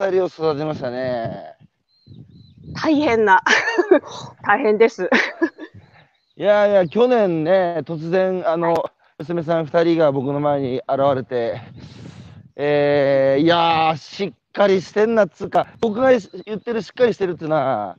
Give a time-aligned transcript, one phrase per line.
[0.00, 1.54] 人を育てましたね。
[2.82, 3.42] 大変な、
[4.44, 5.08] 大変です。
[6.36, 11.60] いやいや、去年ね、突然、あの、娘さん2人が僕の前に現れて、
[12.56, 17.96] えー、いやー、しっかりしてんなっつうか、僕が言ってるしっかりしてるっていうのは、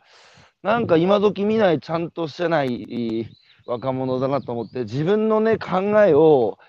[0.64, 3.30] なんか今時見ない、ちゃんとしてない
[3.66, 6.59] 若者だなと思って、自分のね、考えを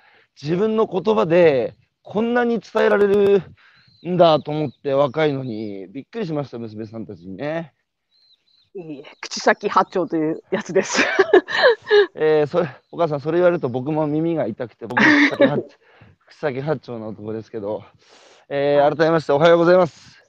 [0.40, 3.42] 自分の言葉でこんなに伝えられる
[4.04, 7.72] んだと思って、若いのに、びっくりしました、娘さんたちにね。
[8.74, 11.02] いいえ口先八丁というやつです。
[12.14, 15.62] えー、それお母さん、それ言われると僕も耳が痛くて、僕も口先八
[16.26, 17.84] 口先八丁の男ですけど、
[18.50, 20.22] えー、改めましておはようございます。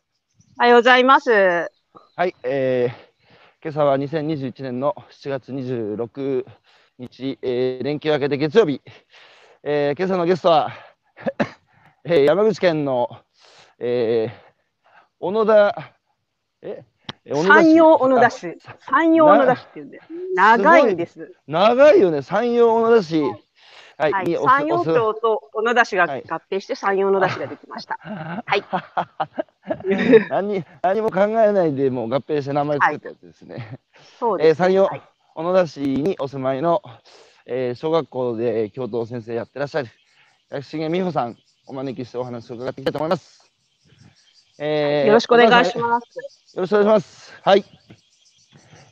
[0.58, 1.30] おはようございます。
[1.30, 3.08] はい、えー、
[3.62, 6.45] 今朝は2021年の7月26
[7.00, 8.81] 日、えー、連休明けて月曜日、
[9.64, 10.72] えー、今朝のゲストは、
[12.06, 13.09] えー、山口県の、
[13.80, 14.31] えー、
[15.20, 15.94] 小野田、
[16.62, 16.84] え
[17.26, 18.58] 山陽小野田市。
[18.80, 20.08] 山陽小野田市っていうんです。
[20.36, 21.36] 長いんです。
[21.47, 23.22] 長いよね、山陽小野田市。
[23.97, 26.08] はい、はい、山陽町と小野田市が合
[26.52, 27.97] 併して山陽小野田市ができました。
[28.02, 28.64] はい。
[30.30, 33.56] 何何も考えないでもう合併して名前作ったやつですね。
[33.56, 33.80] はい、
[34.19, 34.53] そうです、ね。
[34.53, 35.02] 山陽、はい、
[35.36, 36.81] 小野田市にお住まいの、
[37.45, 39.89] えー、小学校で教頭先生やってらっしゃる
[40.50, 43.37] 薬重美穂さんお招きしてお話を伺っていきたいと思います。
[44.59, 46.55] えー、よろしくお願いします。
[46.55, 47.33] よろしくお願いします。
[47.44, 47.66] はい。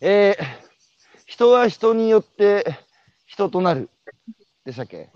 [0.02, 0.46] えー、
[1.26, 2.78] 人は人によって
[3.26, 3.90] 人となる
[4.64, 5.10] でしたっけ？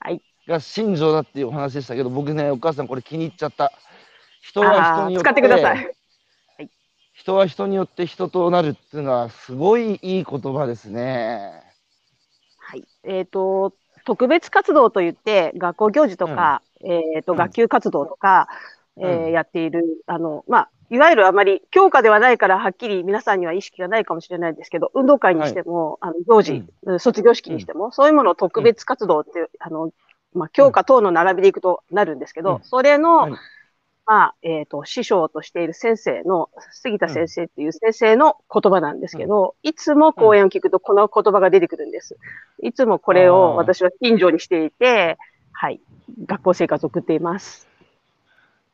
[0.00, 0.20] はい。
[0.48, 3.72] が信条だっていうお話でしたけど、僕ね、お母さんこれ気に入っちゃった。
[4.40, 5.24] 人は人によって。
[5.24, 5.76] 使ってください。
[5.76, 6.70] はい、
[7.12, 11.62] 人は人によって人となるっていうのは、すごいいい言葉ですね。
[12.58, 12.84] はい。
[13.04, 29.92] えっ、ー、と、特別活動といって、学校行事とか、うん、えっ、ー、と、学級活動とか、うん、えー、やっている、あの、まあ、いわゆるあまり教科ではないからはっきり皆さんには意識がないかもしれないですけど、運動会にしても、はい、あの行事、うん、卒業式にしても、うん、そういうものを特別活動っていう、あの、
[30.34, 33.32] まあ、教科等の並びでいくとなるんですけど、うん、それの、はい、
[34.06, 42.16] まあ、えっ、ー、と、師匠としている先生の、杉田先生っていう先生の言葉なんですけど、いつも講演を聞くとこの言葉が出てくるんです。
[42.62, 45.18] いつもこれを私は近所にしていて、
[45.52, 45.82] はい、
[46.24, 47.68] 学校生活を送っています。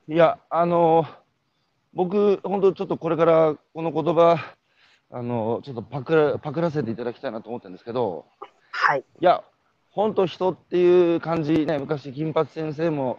[0.09, 1.25] いや、あのー
[1.95, 4.57] 僕、本当ちょっとこれからこの言葉、
[5.11, 8.27] あの、ちょっとパクら、パクらせていただきたいなと思ってるんですけど、
[8.73, 9.05] はい。
[9.21, 9.45] いや、
[9.91, 13.19] 本当人っていう感じね、昔金八先生も、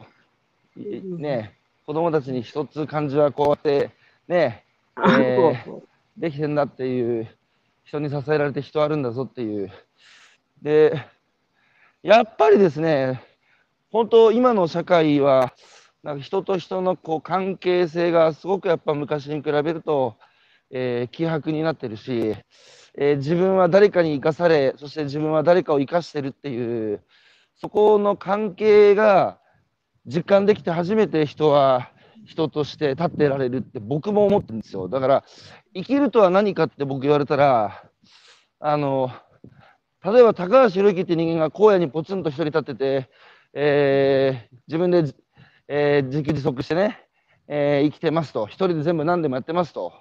[0.75, 3.91] ね、子供たちに一つ漢字はこうやって、
[4.27, 4.65] ね、
[4.97, 5.81] えー、
[6.17, 7.29] できてんだっていう、
[7.85, 9.71] 人に支えられて人あるんだぞっていう。
[10.61, 11.05] で、
[12.03, 13.21] やっぱりですね、
[13.91, 15.53] 本当今の社会は、
[16.05, 20.17] なんか人と人のこう関係性がすごくやっぱ昔に比べると、
[20.69, 22.35] えー、希薄になってるし、
[22.95, 27.01] えー、自分は誰かに生かされ、そして自分は誰かを生かしてるっていう、
[27.55, 29.39] そこの関係が
[30.05, 31.89] 実感できて初めて人は
[32.27, 34.87] 人として立ってられるって僕も思ってるんですよ。
[34.87, 35.23] だから
[35.73, 37.83] 生きるとは何かって僕言われたら、
[38.59, 39.09] あの、
[40.03, 43.09] 例えば高橋宏之って人間が荒野にポツンと一人立ってて、
[43.55, 45.15] えー、自分で
[45.67, 46.99] えー、自給自足してね、
[47.47, 49.93] えー、生きてますと、一人で全部何でもやってますと。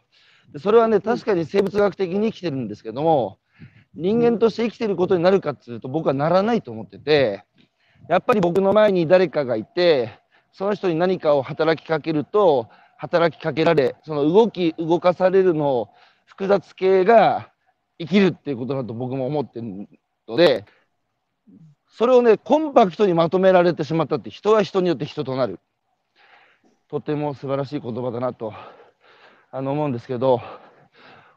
[0.53, 3.39] でそれはね、確かに生物学的に生きてるんですけども、
[3.95, 7.45] 人間として生きてることになるかっていうと、僕はならないと思ってて、
[8.09, 10.19] やっぱり僕の前に誰かがいて、
[10.53, 15.89] その人に何かを働きかけると、働きかけられ、その動き、動かされるの
[16.27, 17.51] 複雑系が
[17.99, 19.89] 生きるっていうことだと僕も思ってる
[20.29, 20.65] ので、
[21.97, 25.61] それをね、コンパクトにまとめられてしまったって、人は人によって人となる。
[26.89, 28.53] とても素晴らしい言葉だなと
[29.53, 30.41] あの思うんですけど、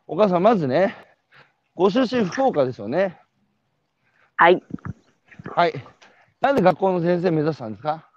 [0.07, 0.95] お母さん、まずね、
[1.75, 3.19] ご出身福岡ですよね。
[4.35, 4.63] はい。
[5.56, 5.73] はい。
[6.41, 8.09] なんで学校の先生目指したんですか？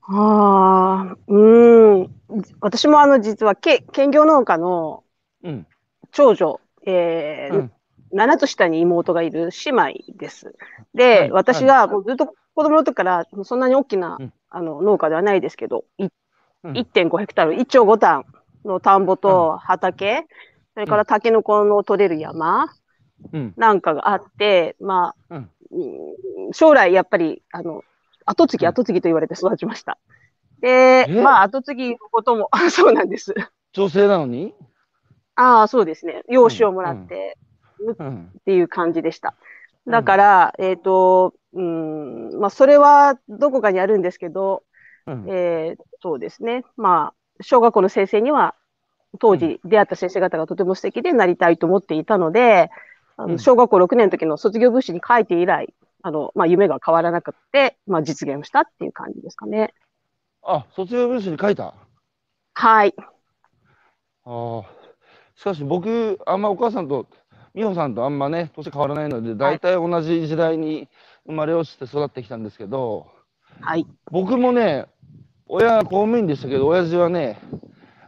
[0.00, 2.10] ああ、うん。
[2.62, 5.04] 私もあの、実は、け兼業農家の
[6.10, 7.72] 長女、うん、えー、うん
[8.12, 10.54] 7つ下に妹がいる姉妹です。
[10.94, 16.10] で、はい、私がもうずっと子供の時からそんなに大きな、うん、あの農家ではないですけど、うん、
[16.72, 18.24] 1.5ヘクタール、1丁5単
[18.64, 20.24] の田んぼと畑、うん、
[20.74, 22.70] それからタケノコの取れる山
[23.56, 25.42] なんかがあって、まあ、
[26.52, 27.82] 将来やっぱり、あの、
[28.24, 29.98] 後継ぎ後継ぎと言われて育ちました。
[30.60, 33.34] で、まあ後継ぎのことも、 そうなんです。
[33.72, 34.54] 女性なのに？
[35.36, 36.22] ああ、そうですね。
[36.28, 37.38] 養子をもらって。
[37.92, 39.34] っていう感じでした。
[39.86, 44.62] だから、うん、えっ、ー、と、うん、まあ、それはどこかにあるんですけど、
[45.06, 46.64] うん、えー、そうですね。
[46.76, 48.54] まあ、小学校の先生には、
[49.18, 52.70] 当時出会った先生方がとても素敵でなりたいと思っていたので、
[53.16, 59.74] あの小学校6年の時の卒業文集に書いて以来、あの、まあ、夢が変わらなくて、まあ、実現したっていう感じですかね。
[60.42, 61.74] あ、卒業文集に書いた？
[62.54, 62.94] はい。
[64.24, 64.80] ああ。
[65.34, 67.06] しかし僕、あんまお母さんと、
[67.54, 70.88] 美穂さんとあんまね、年変わらないので、大体同じ時代に
[71.26, 73.06] 生まれ落ちて育ってきたんですけど、
[73.60, 73.86] はい。
[74.10, 74.86] 僕もね、
[75.46, 77.38] 親、公務員でしたけど、親父はね、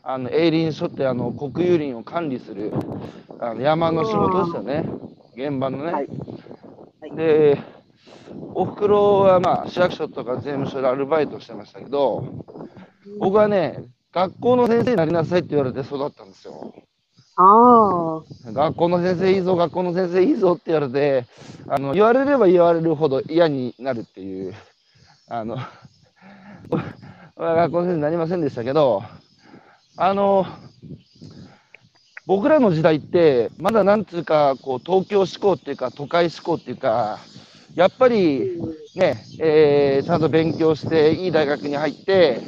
[0.02, 2.72] あの、営林署ってあの、国有林を管理する、
[3.40, 4.84] あの山の仕事ですよね。
[5.36, 5.92] 現場のね。
[5.92, 6.08] はい
[7.16, 7.58] で、
[8.54, 12.44] おふくろはまあ、市役所とか税務署でアルバイトしてましたけど、
[13.18, 16.74] 僕はね、学校の先生になりなさいって言われて育ったんですよ。
[17.36, 18.22] あ。
[18.52, 21.26] 学校の先生いいぞ、学校の先生いいぞって言われて、
[21.68, 24.54] あの、言われれば言われるほど嫌になるっていう、
[25.28, 25.58] あの、
[27.36, 29.02] 俺は学校の先生になりませんでしたけど、
[29.96, 30.46] あの、
[32.26, 37.18] 僕らの時代って、まだなんつうか、こう、東京志向っていうか、都会志向っていうか、
[37.74, 38.58] やっぱり
[38.94, 42.40] ね、えーちゃんと勉強して、いい大学に入って、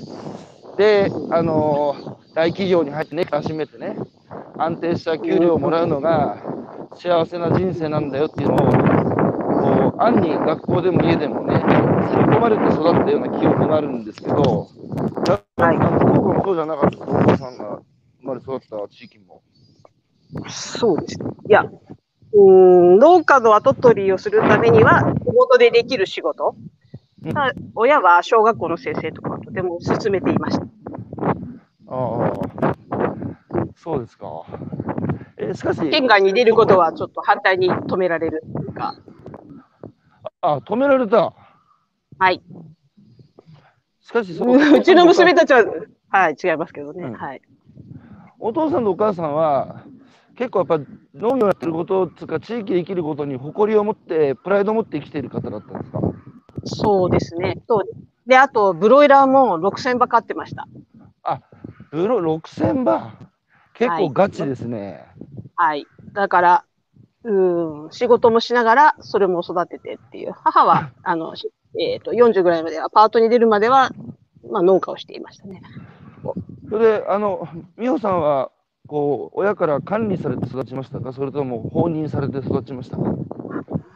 [0.76, 3.96] で、あの大企業に入ってね、始めてね、
[4.58, 6.38] 安定した給料をもらうのが
[6.96, 14.68] 幸せな人生なんだよっていうのを、こう、暗に学校でも家でもね、刷り込まれて育ったような記憶があるんですけど、
[15.56, 17.80] はい福岡もそうじゃなかったですか、お母さんが
[18.20, 19.42] 生まれ育った地域も。
[20.48, 21.26] そうですね。
[21.48, 22.40] いや、うー
[22.96, 26.54] ん、農家の跡取りをするためには、地元でできる仕事。
[26.56, 27.34] うん
[27.74, 30.66] 親は小学校の先生とかをとても勧めていました。
[31.88, 32.63] ああ、
[33.84, 34.46] そうですか。
[35.36, 38.94] えしかし、県外に出ることはちょっと反対に止められるというか、
[40.40, 41.34] あ、止められた。
[42.18, 42.42] はい。
[44.00, 45.62] しかし、その うちの娘たちは、
[46.08, 47.04] はい、違いますけどね。
[47.04, 47.42] うんはい。
[48.38, 49.82] お父さんとお母さんは、
[50.36, 50.78] 結構やっぱ
[51.14, 56.00] 農業やってることつうか、地域で生きることに誇りを持って、プライドを持って生きている方だったんですか？
[56.64, 57.58] そうですね。
[57.68, 57.84] そう
[58.26, 60.66] で、あと、ブロイラーも6000羽飼ってました。
[61.90, 63.33] ブロ6000羽？
[63.74, 65.04] 結はい構ガチですね。
[65.56, 65.86] はい。
[66.12, 66.64] だから、
[67.24, 70.32] うん、仕事もしながら、それも育ててっていう。
[70.32, 73.90] 母は、 あの、しえっ、と、40ぐらいまでは、パートに出るまでは、
[74.48, 75.60] まあ、農家をしていましたね。
[76.70, 78.50] それで、あの、美穂さんは、
[78.86, 81.12] こう、親から管理されて育ちましたか？
[81.12, 83.02] それとも放任されて育ちましたか？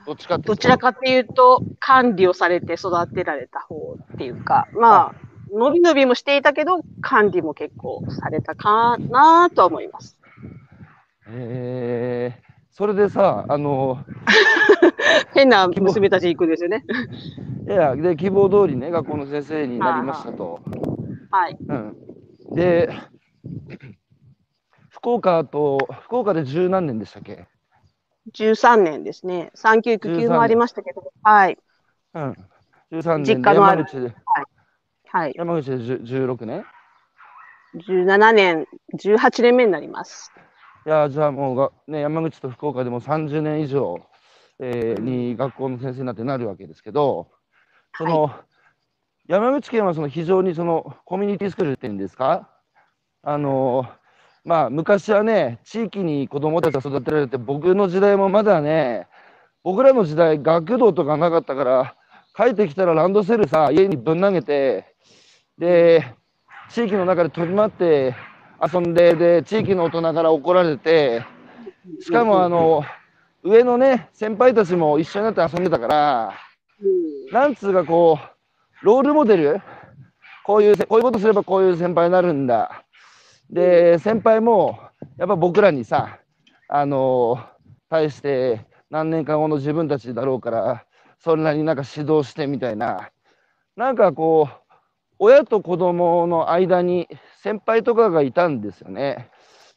[0.06, 5.14] どっちかどちらかっていうと、管理をされて育てられた方っていうか、まあ、
[5.52, 10.18] 伸び伸びもしていたけど、管理も結構されたかなとは思います。
[11.30, 14.04] えー、それでさ、あの、
[15.34, 16.84] 変な娘たち行くんですよね。
[17.66, 20.60] いや、で、希望通りね、学校の先生になりましたと。
[21.30, 21.56] はい。
[21.60, 21.96] うん。
[22.54, 22.90] で、
[24.88, 27.46] 福岡と、福岡で十何年でしたっけ
[28.32, 29.50] ？13年ですね。
[29.54, 31.58] 産休育休もありましたけど、はい。
[32.14, 32.36] うん。
[32.92, 34.14] 13年実で家のある山口で、
[35.10, 35.32] はい。
[35.36, 36.64] 山口で10 16年
[37.76, 38.66] ？17年、
[38.98, 40.32] 18年目になります。
[40.86, 44.00] いや、じゃあもうが、ね、山口と福岡でも30年以上、
[44.60, 47.28] えーに学校の先生になってなるわけですけど、
[47.96, 48.30] その、
[49.28, 52.48] 山口県はその非常にそのコミュニティスクールっていうんですか？
[53.22, 53.86] あの、
[54.44, 59.06] まあ昔はね、地域に子供たちが育てられて、僕の時代もまだね、
[59.62, 61.94] 僕らの時代学童とかなかったから、
[62.34, 64.94] 帰ってきたらランドセルさ、家にぶん投げて、
[65.58, 66.14] で、
[66.70, 68.14] 地域の中で飛び回って
[68.72, 71.24] 遊んで、で、地域の大人から怒られて、
[72.00, 72.84] しかもあの、
[73.42, 76.32] 上のね、先輩たちも一緒になって遊んでたから、
[77.32, 78.18] なんつうかこ
[78.82, 79.60] う、ロールモデル？
[80.44, 82.84] こういうせ、こういうことすればこういう先輩になるんだ。
[83.50, 84.78] で、先輩も、
[85.16, 86.20] やっぱ僕らにさ、
[86.68, 87.38] あの
[87.88, 90.84] 対して何年間後の自分たちだろうから、
[91.18, 93.10] そんなになんか指導してみたいな、
[93.76, 94.67] なんかこう、
[95.18, 97.08] 親と子供の間に
[97.42, 99.30] 先輩とかがいたんですよね。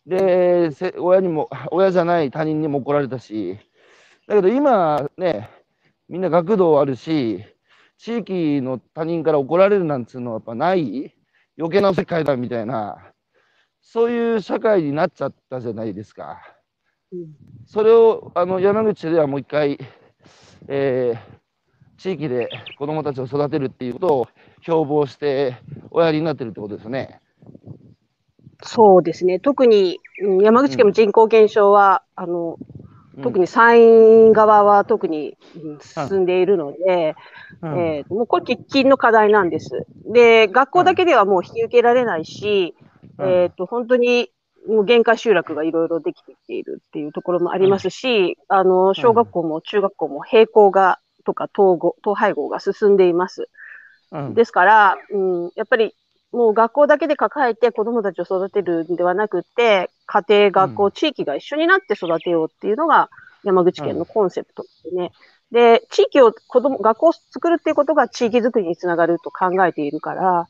[0.05, 3.57] で、せ親にも、 親じゃない他人にも怒られたし、
[4.27, 5.49] だけど今ね、
[6.09, 7.43] みんな学童あるし、
[7.97, 11.15] 地域の他人から怒られるなんつうのはやっぱない
[11.57, 13.13] 余計な世界だみたいな、
[13.81, 16.39] そういう社会になっちゃったじゃないですか。
[17.65, 19.79] それをあの山口ではもう一回、
[20.67, 21.41] えー
[22.01, 24.27] 地域で子どもたちを育てるっていうことを
[24.61, 25.57] 標榜して
[25.89, 27.19] おやりになってるってことですよね。
[28.63, 29.39] そうですね。
[29.39, 32.57] 特に、うん山口県も人口減少は、あの、
[33.23, 35.37] 特に山陰側は特に
[35.81, 37.15] 進んでいるので、
[37.61, 39.85] うんえー、もうこれ喫緊の課題なんです。
[40.05, 42.75] で、学校だけではもう引き受けられないし、
[43.17, 44.31] うん、えっ、と、本当に
[44.67, 53.49] もう限界集落がいろいろできてきているっていうところもありますし、うん、あの、小学校も中学校も並行が、とか統合、統廃合が進んでいます。
[54.33, 55.95] ですから、うん、やっぱり
[56.31, 63.09] もう学校だけで抱えて子供たちを育てるんではなくて、家庭、学校、地域が一緒になって育てようっていうのが
[63.43, 65.11] 山口県のコンセプトでね。
[65.51, 70.47] うん、で、地域を、子供、学校を作るっていうことが地域づくりにつながると考えているから、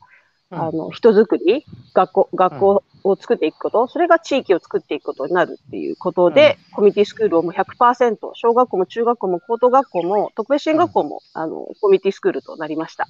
[0.52, 1.64] うん、あの、人づくり、
[1.94, 13.08] 学校、学校を作っていくこと、それが地域を作っていくことになるっていうことで、うん、コミュニティスクールをもう100%、小学校も中学校も高等学校も特別支援学校も、あの、コミュニティスクールとなりました。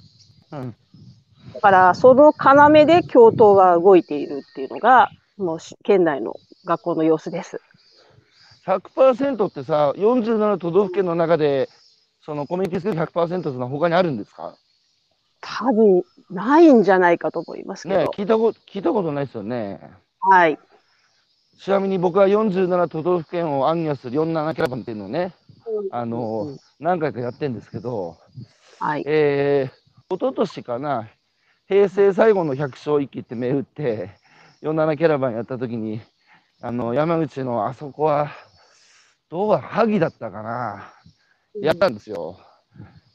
[0.53, 0.75] うん
[1.53, 7.61] だから、その要で教頭が動いているっていうのが、もう県内の学校の様子です。
[8.65, 11.69] 100%ってさ、47都道府県の中で、
[12.21, 14.55] そのコミュニティスクール100%っていうのは他にあるんですか？
[15.41, 17.99] 多分ないんじゃないかと思いますけど。
[17.99, 19.79] ね聞いたこと、聞いたことないですよね。
[20.21, 20.57] はい。
[21.59, 25.33] ちなみに僕は47都道府県を暗夜する47キャラバンっていうのをね、
[25.67, 28.17] うん、あの、うん、何回かやってるんですけど、
[28.79, 29.03] はい。
[29.05, 29.82] えー、
[30.15, 31.09] 一昨年かな、
[31.67, 34.11] 平成最後の百姓一揆って銘打って、
[34.61, 36.01] 47キャラバンやった時に、
[36.61, 38.31] あの、山口のあそこは、
[39.29, 40.93] どうは萩だったかな、
[41.59, 42.37] やったんですよ。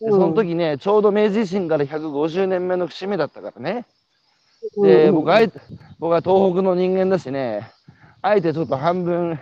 [0.01, 3.87] で、その時ね、ちょうど明治維新から150年目の節目だったからね。
[4.83, 5.61] で、僕、あえて、
[5.99, 7.71] 僕は東北の人間だしね、
[8.23, 9.39] あえてちょっと半分、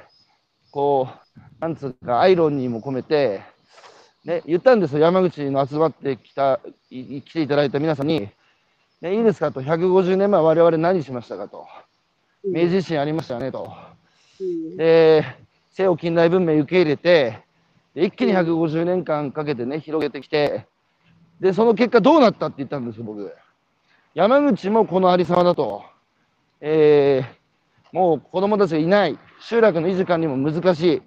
[0.71, 3.43] こう、なんつうか、アイロンにも込めて、
[4.27, 6.59] ね、言ったんですよ、山口の集まってきた、
[6.91, 8.29] 来ていただいた皆さんに、
[9.01, 11.65] でいいですかと、150年前我々何しましたかと。
[12.45, 13.73] 明治維新ありましたよねと。
[14.77, 15.25] で、
[15.71, 17.39] 西洋近代文明受け入れて、
[17.95, 20.67] 一気に150年間かけてね、広げてきて、
[21.39, 23.33] で、その結果どうなったって言ったんですよ、僕。
[24.15, 25.85] 山口もこのありさまだと。
[26.61, 29.17] えー、もう子供たちがいない。
[29.39, 31.03] 集落の維持管理も難しい。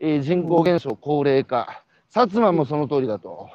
[0.00, 1.82] えー、人口減少、高齢化。
[2.14, 3.50] 薩摩もその通りだと。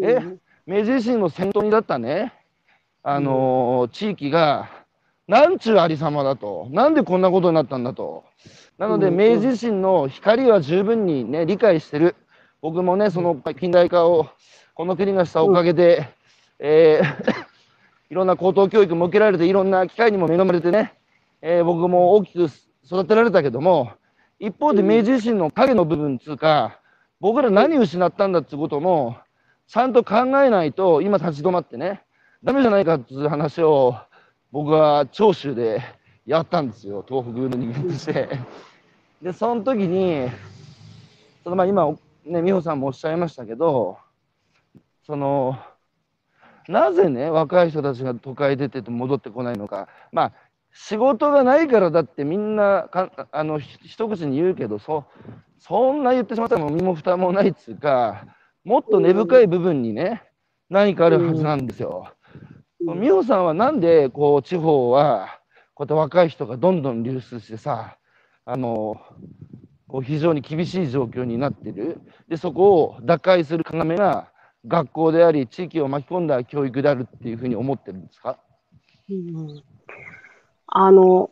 [0.00, 0.20] え、
[0.66, 2.32] 明治維新の先頭にだったね、
[3.02, 4.70] あのー、地域が、
[5.26, 6.68] なんちゅうありさまだと。
[6.70, 8.24] なんでこんなことになったんだと。
[8.78, 12.14] なので、明治維新の光は十分にね、理解してる。
[12.60, 14.28] 僕もね、その近代化を、
[14.74, 16.08] この国がしたおかげで、
[16.58, 17.32] えー、
[18.10, 20.94] いろんな高等教育も受けられて、いろんな機会にも恵まれてね、
[21.40, 22.46] えー、僕も大きく
[22.84, 23.92] 育てられたけども、
[24.38, 26.78] 一方で明治維新の影の部分つうか、
[27.22, 29.16] 僕ら何を失ったんだってことも、
[29.68, 32.02] ちゃんと考えないと、今立ち止まってね、
[32.42, 33.94] ダメじゃないかっていう話を
[34.50, 35.80] 僕は長州で
[36.26, 38.28] やったんですよ東北の人間として。
[39.22, 40.28] でその時に
[41.44, 41.88] そのまあ今
[42.24, 43.98] ね美穂さんもおっしゃいましたけど
[45.06, 45.56] その
[46.66, 49.86] なぜね若い人たちが都会出てて戻ってこないのか。
[50.10, 50.32] まあ
[50.72, 55.04] 仕事がないからだってみんなかあの一口に言うけどそ
[55.58, 58.24] そんな言ってしまったら身も蓋もないっつうか
[58.64, 60.22] もっと根深い部分にね
[60.70, 62.08] 何かあるはずなんですよ。
[62.80, 65.38] 美穂さんはなんでこう地方は
[65.74, 67.96] こうやって若い人がどんどん流出してさ
[68.44, 69.00] あの
[69.86, 72.00] こう非常に厳しい状況になってる。
[72.28, 74.32] でそこを打開する要が
[74.66, 78.38] 学校であり地域を巻き込んだ教育であるっていうふうに思ってるんですか、
[79.10, 79.62] うん、
[80.74, 81.30] あの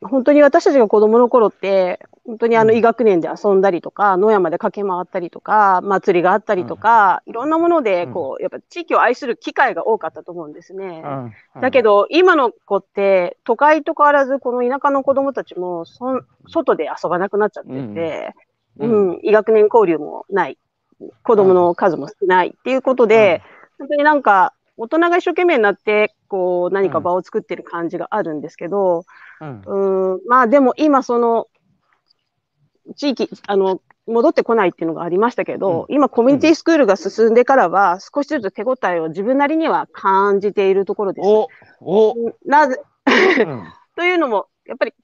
[0.00, 11.02] 本当に私たちが子供の頃って本当にあの医学年で遊んだりとか、野山で駆け回ったりとか、祭りがあったりとか、いろんなもので、こう、やっぱ地域を愛する機会が多かったと思うんですね。
[11.62, 18.34] だけど、今の子って、都会と変わらず、この田舎の子供たちも、そ外で遊ばなくなっちゃってて、
[18.78, 20.58] うん、医学年交流もない。
[21.22, 23.40] 子供の数も少ないっていうことで、
[23.78, 29.04] 本当になんか、大人が一生懸命になって、こう、何か場を作ってる感じがあるんですけど、
[29.40, 31.48] うん、うんまあでも今その、
[32.96, 41.26] 地域、あの、戻ってこないっていうのがありましたけど、うん、今コミュニティスクールが進んでからは、少しずつ手応えを自分なりには感じているところです。
[41.26, 41.48] お
[41.80, 42.14] お。
[42.46, 42.80] なぜ、
[43.96, 44.94] というのも、やっぱり、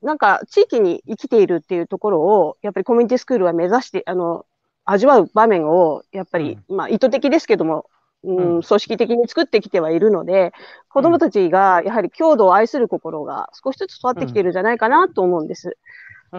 [0.00, 4.46] なんか地域に生きているっていうところを、やっぱりコミュニティスクールは目指して、あの、
[4.84, 7.90] 味わう場面を、やっぱり、うん、まあ意図的ですけども、
[8.24, 10.52] うん、組織的に作ってきてはいるので、
[10.88, 15.76] 子供たちがやはり郷土を愛する心が少しずつ育ってきているんじゃないかなと思うんです。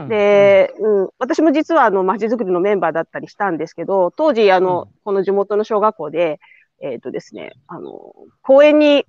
[0.07, 6.39] で、うん、私も実はあの街づくりのメンバーだったりしたんですけど、当時あの、この地元の小学校で、
[6.81, 9.05] えっ、ー、とですね、あの、公園に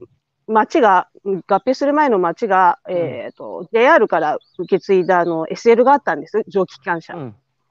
[0.47, 1.09] 町が、
[1.47, 7.15] 合併する前の町が、えっ、ー、と、JR から受け継いだあの SL があったんです、蒸気機関車。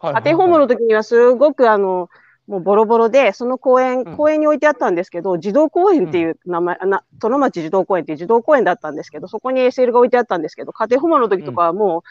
[0.01, 2.10] 家庭訪問の時にはすごくあの、
[2.50, 4.18] もうボロボロで、その公園、うん。
[4.18, 12.01] 公園に置いてあったんですけど、児童公園っていう名前、あな殿町児童公園っていう児童公園だったんですけど、そこに SL が置いてあったんですけど、家庭訪問の時とかはもう、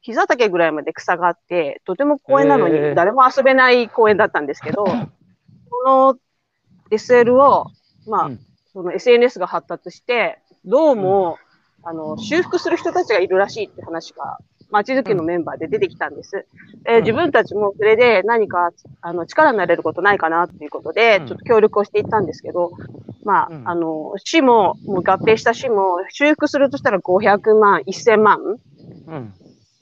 [0.00, 4.84] 膝丈ぐらいまで草があって、とても公園なのに誰も遊べない公園だったんですけど、
[5.70, 6.18] この
[6.90, 7.66] SL を、
[8.08, 8.40] まあ、うん。
[8.72, 11.38] その SNS が発達して、どうも、
[11.84, 14.38] あの、修復する人たちがいるらしいって話が、
[14.70, 16.46] 街づくりのメンバーで出てきたんです。
[16.86, 17.02] えーうん。
[17.02, 18.70] 自分たちもそれで何か、
[19.00, 21.26] あの、力になれることないかなっていうことで、うん。
[21.26, 22.72] ちょっと協力をしていったんですけど、
[23.24, 23.62] まあ、うん。
[23.68, 28.38] あの、市も、もう合併した市も、修復するとしたら500万、1000万
[29.06, 29.34] うん。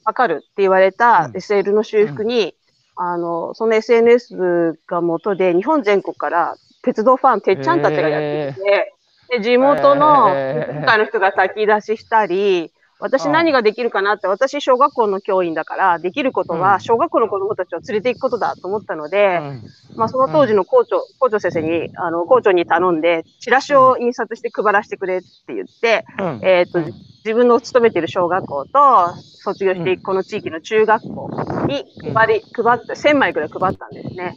[0.03, 1.37] かかるって言われたうん。
[1.37, 2.55] SL の修復に、
[2.95, 8.91] あの、その SNS が元で、日本全国から鉄道ファン、てっちゃんたちがやってきて、
[9.27, 10.73] で地元のへー。
[10.73, 16.59] 福岡の人が炊き出ししたり、私何ができるかなって、私小学校の教員だから、できることうん。
[16.59, 19.63] は小学校の子供たちを連れて行くことだと思ったので、うん。
[19.95, 26.39] まあその当時の校長、校長先生に、あの、校長に頼んで、チラシを印刷して配らせてくれって言って、うん。
[26.43, 26.93] えっ、と、うん。
[27.25, 31.29] 自分の勤めている小学校と、卒業してこの地域の中学校
[31.67, 34.35] に配り、配って、1000枚ぐらい配ったんですね。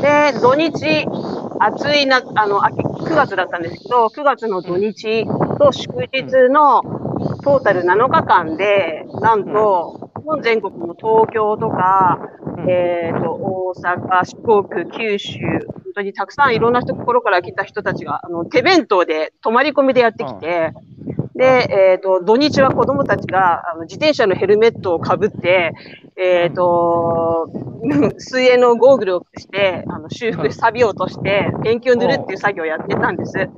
[0.00, 1.04] で、土日、
[1.60, 5.26] 暑いな、あの、秋、9月だったんですけど、9月の土日
[5.58, 6.82] と祝日の
[7.42, 12.18] トータル7日間で、なんと、日本全国の東京とか、
[12.58, 12.70] うん。
[12.70, 14.36] えっ、と、大阪、四
[14.68, 20.72] 国、九州、本当にたくさんいろんなところから来た人たちが、あの、手弁当で泊まり込みでやってきて、
[21.34, 25.72] で、えっ、と、土日は子供たちが、あの、自転車のヘルメットをかぶって、
[26.16, 27.48] えっ、と、
[28.18, 33.34] 水泳のゴーグルをして、あの、修復、錆を落として、ペンキを塗るっていう作業をやってたんです。
[33.34, 33.48] で、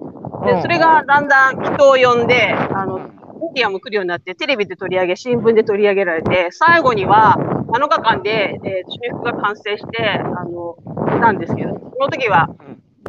[0.60, 3.19] それがだんだん人を呼んで、あの、メ
[3.54, 7.37] ディアも来るようになって、テレビで取り上げ、新聞で取り上げられて、最後には
[7.68, 10.76] 7日間で、えー修復が完成して、あの、
[11.20, 12.49] なんですけど、その時は、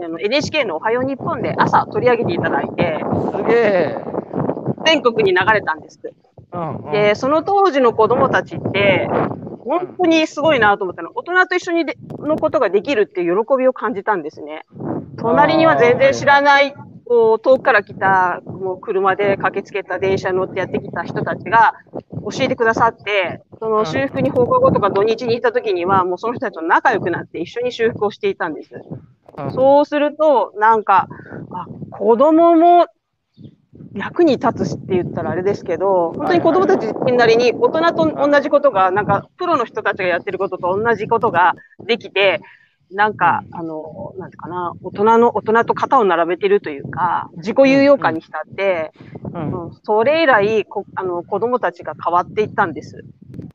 [0.04, 3.00] あの NHK のおはよう日本で朝取り上げていただいて、
[3.36, 3.98] すげえ。
[4.86, 6.00] 全国に流れたんです。
[6.54, 9.08] うんうんで、その当時の子供たちって、
[9.64, 14.66] 本当にすごいなと思ったのは、大人と一緒にでのことができるっていう喜びを感じたんですね。
[15.18, 16.74] 隣には全然知らない、
[17.12, 21.74] こう、遠くから来た、もう車で駆けつけた電車に乗ってやってきた人たちが
[22.32, 28.76] 教えてくださって、その修復に放課後とか土日にいた時には、もうその人たちと仲良くなって一緒に修復をしていたんです。
[28.76, 31.08] うんそうすると、なんか、
[31.54, 32.88] あ、子供も
[33.94, 42.42] 役に立つって言ったらあれですけど、本当に子供たちなりに大人と同じことが、なんかプロの人たちがやってることと同じことができて、
[42.92, 48.92] なんか、あの、なんてかな、大人の、大人と肩を並べてるというか、自己有用感に浸って、
[49.34, 49.80] うんうん。
[49.84, 53.04] それ以来こあの、子供たちが変わっていったんです。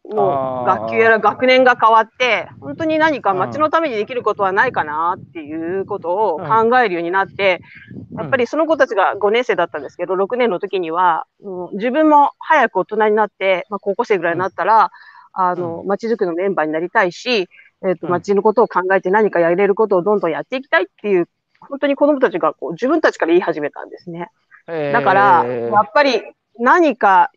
[0.04, 7.60] もう、学級やら学年が変わって、本当に何か町のためにできることはないかなっていうことを考えるようになって、
[8.12, 8.18] うん。
[8.20, 14.90] やっぱりその子たちが5年生だったんですけど、6年の時には、うん自分も早く大人になって、まあ、高校生ぐらいになったら、
[15.38, 17.50] あの、町づくりのメンバーになりたいし、
[17.84, 21.28] えっ、と、うん町のことを考えて何かやれることをどんどんやっていきたいっていう、
[21.60, 24.30] 本当に子供たちがこう自分たちから言い始めたんですね。
[24.66, 26.22] だから、えーやっぱり
[26.58, 27.30] 何か、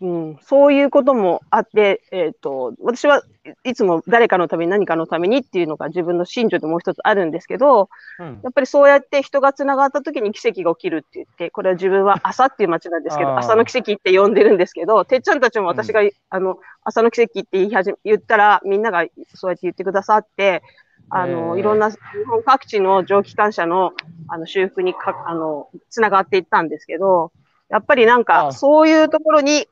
[0.00, 3.22] うん、そういうこともあって、えっ、と、私は
[3.62, 8.40] いつも誰かのために何かのためにっていうのが自分の信条でもう一つあるんですけど、うん。
[8.42, 20.62] やっぱりそうやって人がつながった時に奇跡が起きるって言って、これは自分は朝っていう街なんですけど、朝の奇跡って呼んでるんですけど、てっちゃんたちも私が、あの、朝の奇跡って言い始め、言ったらみんながそうやって言ってくださって、
[21.10, 23.92] あの、いろんな日本各地の蒸気機関車の
[24.28, 27.30] あの修復にか、あの、つながっていったんですけど、
[27.68, 29.66] やっぱりなんあか、そういうところに、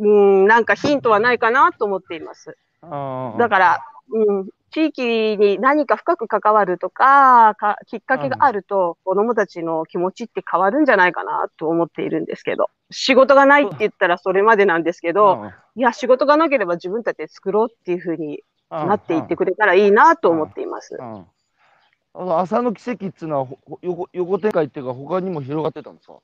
[0.00, 2.56] うん、なんかヒントはないかなと思っています。
[2.82, 20.96] だから、うん、地域に何か深く関わるとか、かきっかけがあると、子供たちの気持ちって変わるんじゃないかなと思っているんですけど、仕事がないって言ったらそれまでなんですけど、いや、仕事がなければ自分たちで作ろうっていうふうにうんなっていってくれたらいいなと思っています。
[20.98, 21.26] うん。
[22.16, 23.48] あの朝の奇跡っていうの
[23.80, 26.14] は横展開っていうか他にも広がってたんですか？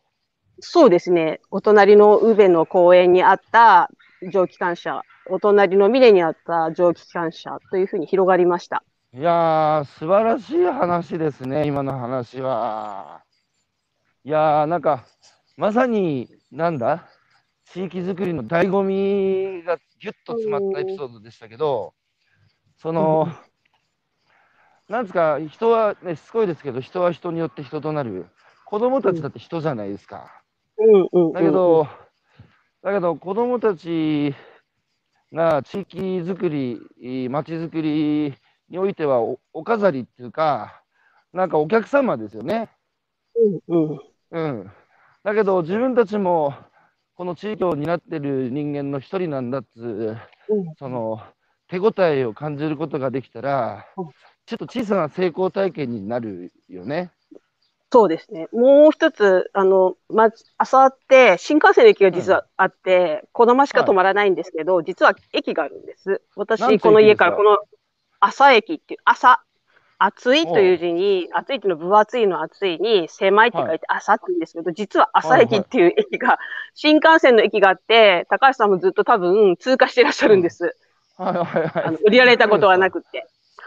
[0.61, 1.41] そうですね。
[1.51, 3.91] お隣の宇部の公園にあった
[4.33, 8.85] 蒸気機関車、お隣の峰にあった蒸気機関車というふうに広がりました。
[9.13, 13.23] いやー素晴らしい話ですね今の話は
[14.23, 15.05] いやーなんか
[15.57, 17.09] まさになんだ？
[17.73, 21.95] 地域づくりの醍醐味がぎゅっと詰まったエピソードでしたけど
[22.79, 23.29] その
[24.89, 28.27] なんですか人はねしつこいですけど人は人によって人となる
[28.65, 30.40] 子供たちだって人じゃないですか。
[31.35, 31.87] だけど、
[32.83, 34.35] だけど子供たち
[35.33, 38.35] が地域づくり、町づくり
[38.69, 40.83] においてはおお飾りっていうか、
[41.33, 42.71] なんかお客様ですよね。
[44.31, 44.71] うん。
[45.23, 46.55] だけど自分たちも
[47.15, 51.21] この地域を担ってる人間の一人なんだっつう、うんその
[51.69, 54.09] 手応えを感じることができたらうん、
[54.45, 57.13] ちょっと小さな成功体験になるよね。
[57.93, 58.47] そうですね。
[58.53, 66.23] もう一つ、あの、ま、朝って、新幹線の駅が実はあって、このましか止まらないんですけど、実は駅があるんです。
[66.37, 67.59] 私、この家から駅この
[68.21, 69.43] 朝駅っていう、朝、
[69.99, 76.39] 暑いという字に、暑いっていうのは分厚いの暑いに、狭いって書いて朝って言うんですけど、実は朝駅っていう駅が、
[76.75, 80.77] 新幹線の駅があって、高橋さんもずっと多分通過していらっしゃるんです。
[81.17, 81.85] はいはいはい。
[81.85, 83.27] あの売りられたことはなくって。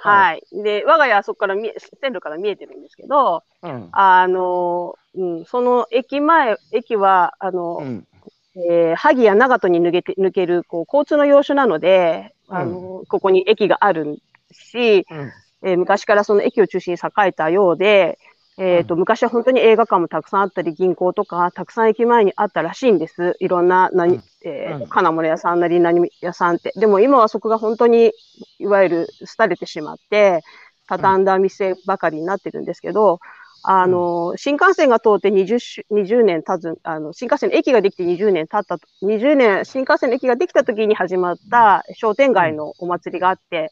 [0.09, 0.43] ははい。
[0.51, 3.89] で、我が家はそこから見え、線路から見えてるんですけど、うん。
[3.91, 8.07] あの、うん、その駅前、駅は、あの、うん。
[8.55, 14.19] えー萩や長門に抜けて、抜ける、こう、交通の要所なので、あの、ここに駅がある
[14.51, 15.31] し、うん。
[15.63, 18.19] えー昔からその駅を中心に栄えたようで、
[18.57, 18.99] えっ、と、うん。
[18.99, 23.35] 昔は本当に映画館もたくさんあったり、銀行とか、たくさん駅前にあったらしいんです。
[23.39, 24.23] いろんな、何、うん。
[24.45, 24.87] えーうん。
[24.87, 26.71] 金物屋さんなり何屋さんって。
[26.75, 28.11] でも今はそこが本当に、
[28.59, 30.41] いわゆる廃れてしまって、
[30.87, 33.19] 畳んだ店ばかりになってるんですけど、
[33.65, 43.71] あの、新幹線が通って20し、20年経つ、あの、新幹線の駅ができて20年経ったと、20年、新幹線の駅ができた時に始まった商店街のお祭りがあって、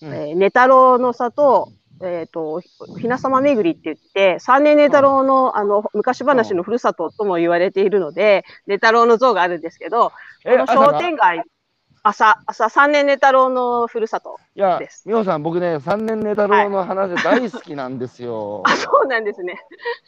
[0.00, 0.14] うん。
[0.14, 1.72] えー、ネタロウの里、
[2.04, 2.60] えっ、と、
[3.00, 10.12] ひなさま巡りって言って、三年ネタロウの、あの、昔話のふるさととも言われているので、ネタロウの像があるんですけど、
[10.44, 11.44] この商店街、
[12.02, 14.40] 朝、朝三年ネタロウのふるさと。
[14.54, 18.62] です、美穂さん、僕ね、3年寝太郎の話大好きなんですよ。
[18.66, 19.64] あ、そうなんですね。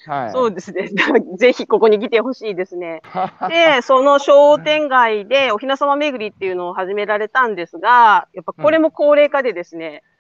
[0.07, 0.30] はい。
[0.33, 0.88] そうですね。
[1.38, 3.02] ぜひここに来てほしいですね。
[3.48, 10.13] で、その商店街でおひなさま巡りっていうのを始められたんですが、やっぱこれも高齢化でですね、もう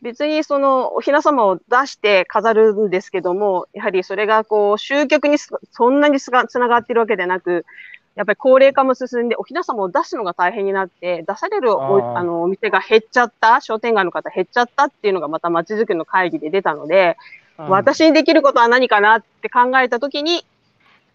[0.00, 7.64] 別にそのおひなさまを出して飾るんですけども、やはりそれがこう集客にすそんなにつながっているわけでなく、
[8.14, 17.16] やっぱり高齢化も進んで、おひなさまを出すのが大変になって、出されるおあのお店が減っちゃった、商店街の方減っちゃったっていうのがまた街づくりの会議で出たので、
[17.58, 17.68] うん。
[17.68, 20.44] 私にできることは何かなって考えたときに、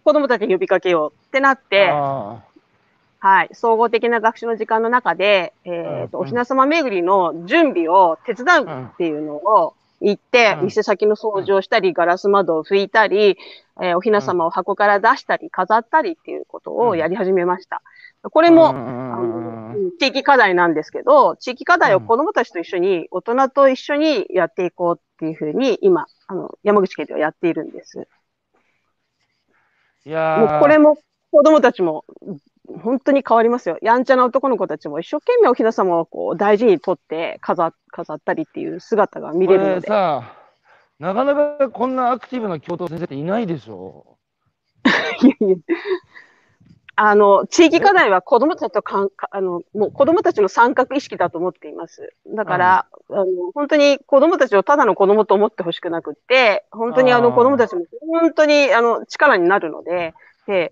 [0.06, 2.42] 子供たちに呼びかけようってなって、あ
[3.24, 6.24] はい、総合的な学習の時間の中で、えっ、と、うん。
[6.26, 10.66] おひなさま巡りの準備を手伝うっていうのを言って、うん。
[10.66, 13.38] 店先の掃除をしたり、ガラス窓を拭いたり、
[13.82, 17.82] えーおひなさまを箱から出したり、飾ったりっていうことをやり始めました。
[18.24, 28.06] これも、あうんのうん地域課題なんですけど、地域課題を子供たちと一緒に、大人と一緒にやっていこうっていうふうに、今、あの、山口県ではやっているんです。
[30.06, 30.40] いやー。
[30.42, 30.98] もうこれも
[31.32, 32.04] 子供たちも
[32.82, 33.78] 本当に変わりますよ。
[33.82, 39.88] やんちゃな男の子たちも一生懸命おひな様をこう大事に取って飾飾ったりっていう姿が見れるので。
[39.88, 40.24] さ、
[41.00, 44.18] なかなかこんなアクティブな教頭先生っていないでしょ？
[45.22, 45.56] いやいや
[46.96, 52.14] あの、地域課題は子供たちとかんか、あの、もう子供たちの参画意識だと思っています。
[52.28, 57.86] だから、あの、本当に子供たちをただの子供と思ってほしくなくって、本当にあの子供たちも
[58.22, 60.14] 本当にあの力になるので、
[60.46, 60.72] で、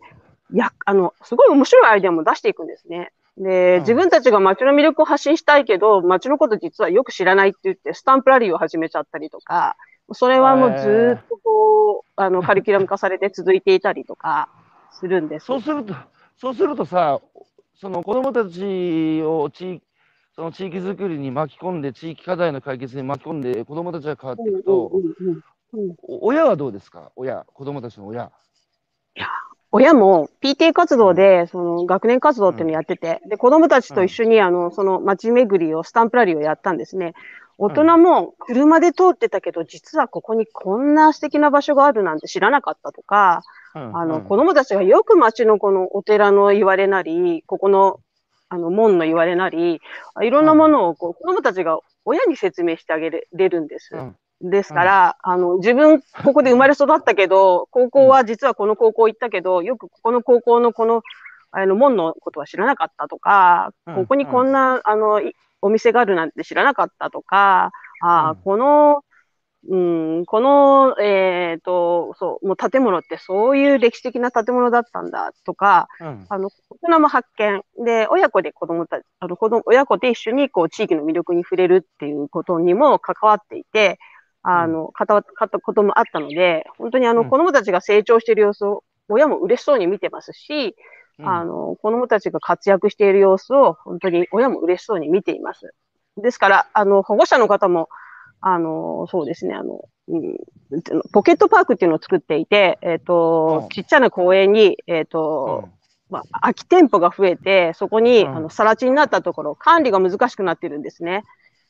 [0.57, 3.11] や、あの、すごい面白いアイデアも出していくんですね。
[3.37, 9.77] で、うん自分たちが街の魅力を発信したいけど、街のこと実はよく知らないって言って、スタンプラリーを始めちゃったりとか、
[10.13, 14.49] それはもうずーっとこう、あの、カリキュラム化されて続いていたりとか
[14.91, 15.45] するんです。
[15.45, 15.95] そうすると、
[16.37, 17.21] そうするとさ、
[17.75, 19.83] その子供たちを地域
[20.35, 24.91] その地域づくりに巻き込んで、地域課題の解決に巻き込んで、子供たちが変わっていくと、
[26.07, 27.11] 親はどうですか？
[27.15, 28.31] 親、子供たちの親。
[29.73, 37.13] 親も PTA 活動で、その学年活動っていうのをやってて、で、子供たちと一緒に、あの、その街巡りを、スタンプラリーをやったんですね。
[37.57, 47.99] 大人も車で通ってたけど、実はここにこんな素敵な場所があるなんて知らなかったとか、あの、子供たちがよく街のこのお寺の言われなり、ここの、
[48.49, 49.79] あの、門の言われなり、
[50.21, 53.95] いろんなものをこう子供たちが親に説明してあげれるんです。
[54.43, 61.03] うんですから、あの、自分、ここで生まれ育ったけど、 高校は実はこの高校行ったけど、よくここの高校のこの、
[61.51, 63.95] あの、門のことは知らなかったとか、うん。
[63.95, 68.37] ここにこんな、あの、いお店があるなんて知らなかったとか、ああ、うん。
[68.37, 69.03] この、
[69.69, 69.77] う
[70.21, 76.25] ん、この、えっ、と、そう、もう建物ってそういう歴史的な建物だったんだとか、うん。
[76.29, 77.61] あの、大人も発見。
[77.85, 83.99] で、親子で子供たち、あの、子供、親子で一緒にこう、地域の魅力に触れるっていうことにも関わっていて、
[84.43, 87.29] あの、関わったこともあったので、本当にあの、うん。
[87.29, 90.75] 子供たちが成長している様子を、親も嬉しそうに見てますし、
[91.19, 91.27] うん。
[91.27, 95.73] あの、子供たちが活躍している様子を、本当に親も嬉しそうに見ています。
[96.17, 97.89] ですから、あの、保護者の方も、
[98.41, 100.37] あの、そうですね、あの、うん、
[101.13, 105.69] ポケットパークっていうのを作っていて、えっ、とうん、ちっちゃな公園に、えっ、と、
[106.09, 108.35] まあ、空き店舗が増えて、そこに、うん。
[108.35, 111.23] あの、更地になったところ、管理が難しくなってるんですね。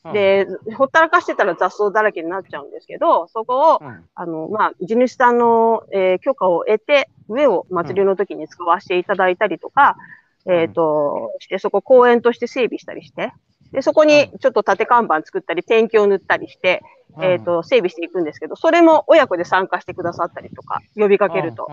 [0.04, 9.96] うん、で、ほったらかしてたら雑草だらけになっちゃうんですけど、そこを、うん、あの、まあ、地主さんの、えー許可を得て、上を祭りの時に使わせていただいたりとか、
[10.46, 10.52] ん。
[10.52, 13.32] えっ、と、して、そこ公園として整備したりして、
[13.70, 16.82] で、そこにちょっと縦看板作ったり、ペンキを塗ったりして、
[17.16, 17.24] うん。
[17.24, 21.68] えっ、と、整備していくんですけど、それも親子で参加してくださったりとか、呼びかけると。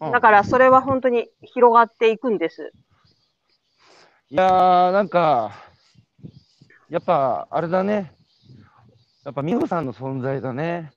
[0.00, 2.72] だから、それは本当に広がっていくんです。
[4.28, 5.52] いやー、なんか、
[6.88, 8.12] やっぱ、あれだね。
[9.24, 10.92] やっぱ、美穂さんの存在だね。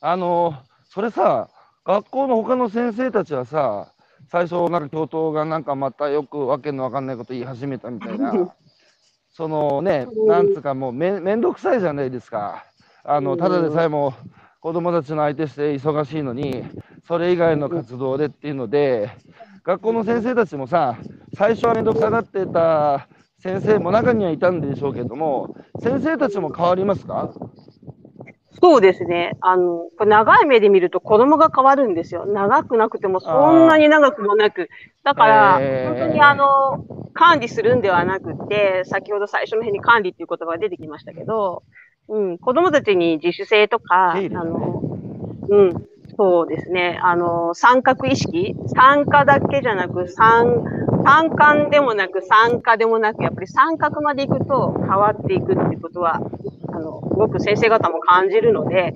[0.00, 0.54] あの、
[0.88, 1.48] それさ、
[1.84, 3.92] 学校の他の先生たちはさ、
[4.30, 8.54] 最初、なんか教頭がなんかまたよくわけのわかんないこと言い始めたみたいな、
[9.32, 12.64] そのね、なんつうかもうめめんどくさいじゃないですか。
[13.02, 14.12] あの、ただでさえも
[14.60, 16.62] 子供たちの相手して忙しいのに、
[17.06, 19.10] それ以外の活動でっていうので、
[19.64, 20.98] 学校の先生たちもさ、
[21.32, 23.08] 最初はめんどくさがってた
[23.40, 27.32] 先生も中にはいたんでしょうけども、先生たちも変わりますか？
[28.60, 29.36] そうですね。
[29.40, 32.26] あの、これ長い目で見ると子供が変わるんですよ。
[32.26, 34.68] 長くなくてもそんなに長くもなく。
[35.04, 41.62] だから、へー本当にあの、管理するんではなくて、先ほど最初の辺に管理っていう言葉が出てきましたけど、
[42.08, 44.82] うん、子供たちに自主性とか、あの、
[45.48, 46.98] うん、そうですね。
[47.02, 50.64] あの、参画意識参加だけじゃなく、参、
[51.04, 56.16] 参観でもなく、参加でもなく、やっぱり参画まで行くと変わっていくっていうことは、
[56.72, 58.94] あの、すごく先生方も感じるので、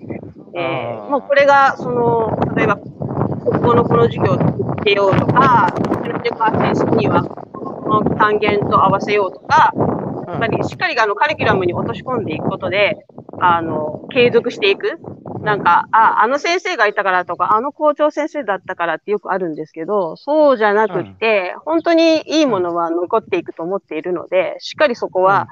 [0.54, 5.68] えあーーもうこれが、その、例えば、ここのこの授業を受けようとか、
[6.02, 9.72] それでまあ先生には、この単元と合わせようとか、
[10.28, 13.04] やっぱりしっかりあのカリキュラムに落とし込んでいくことで、
[13.40, 14.98] あの、継続していく。
[15.42, 25.48] なんか、あ、あの先生がいたからとか、あの校長先生だったからってよくあるんですけど、そうじゃなくって、本当にいいものは残っていくと思っているので、しっかりそこは、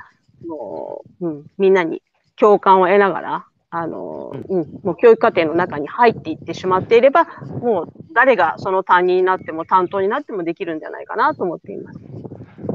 [0.47, 2.03] もう、うん、みんなに
[2.37, 7.27] 共感を得ながら、あの、うん、もう教育課程の中に入っていってしまっていれば、
[7.61, 11.99] もう誰がその担任になっても担当になってもできるんじゃないかなと思っています。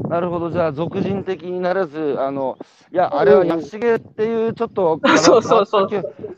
[0.08, 2.58] なるほど、じゃあ、俗人的にならず、あの、
[2.92, 5.66] いや、あれは安重っていう、ちょっと 変わそうそう。
[5.66, 5.88] そう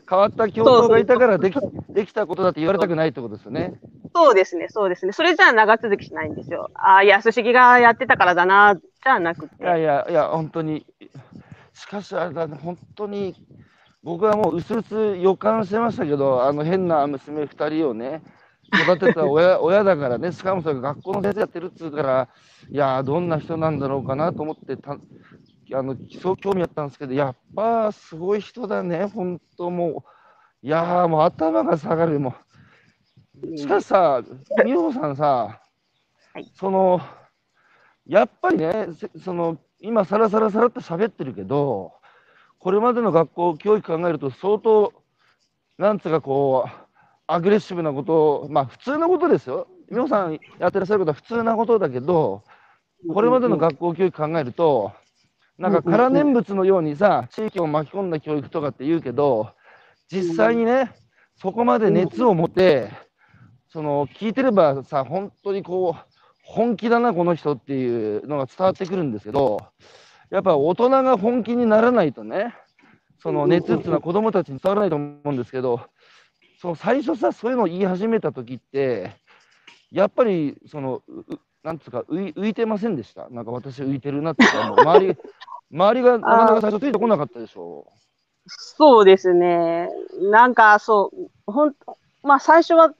[0.09, 1.55] 変わった教頭がいたからでき
[1.89, 3.79] できたことだって言われたくないってことですよね。
[4.15, 5.11] そうですね、そうですね。
[5.11, 6.71] それじゃあ長続きしないんですよ。
[6.73, 9.63] ああ、安重がやってたからだな、じゃなくて。
[9.63, 10.85] いやいや、いや、本当に。
[11.73, 13.35] しかし、あれだね、本当に、
[14.03, 18.23] 僕はもう、うすうす予感してましたけど、あの変な娘2人をね、
[18.73, 22.27] 育てた親 親だからね、しかもそれが学校の先生やってるっつうから、
[22.71, 24.97] いやー、どんな人なんだろうかなと思ってた、
[25.73, 30.03] あの、そう興味あったんですけど、やっぱすごい人だね、本当も
[30.63, 32.35] う、いやー、もう頭が下がる、も
[33.43, 33.57] う。
[33.57, 34.21] しかしさ、
[34.65, 35.25] 美穂さんさ、
[36.33, 37.01] はいその、
[38.05, 41.93] やっぱりね、せその今、さらさらさらっと喋ってるけど、
[42.59, 44.93] これまでの学校教育考えると、相当、
[45.77, 46.69] なんつうかこう、
[47.27, 49.67] アグレッシブなことを、まあ普通のことですよ。
[49.89, 52.43] 美穂さんやってらっしゃることは普通なことだけど、
[53.13, 54.91] これまでの学校教育考えると、
[55.59, 59.51] なんか空念仏のようにさ、地域を巻き込んだ教育とかって言うけど、
[60.09, 60.91] 実際にね、
[61.35, 62.89] そこまで熱を持って、
[63.67, 66.09] その聞いてればさ、本当にこう、
[66.43, 69.59] 本気だな、この人っていうのが伝わってくるんですけど、
[70.31, 72.55] やっぱ大人が本気にならないとね、
[73.17, 75.81] その熱っていうのは子供たちに伝わらないと思うんですけど、
[76.61, 79.11] その最初さ、そういうのを言い始めた時って、
[79.91, 81.01] やっぱり、その、
[81.63, 83.29] なんつうか浮い、浮いてませんでした？
[83.29, 85.17] なんか私浮いてるなっていうか、もう周り、
[85.71, 87.85] 周りがなかなか最初ついてこなかったでしょ？
[88.47, 89.89] そうですね。
[90.31, 91.75] なんか、そう、ほん、
[92.23, 92.93] まあ最初は、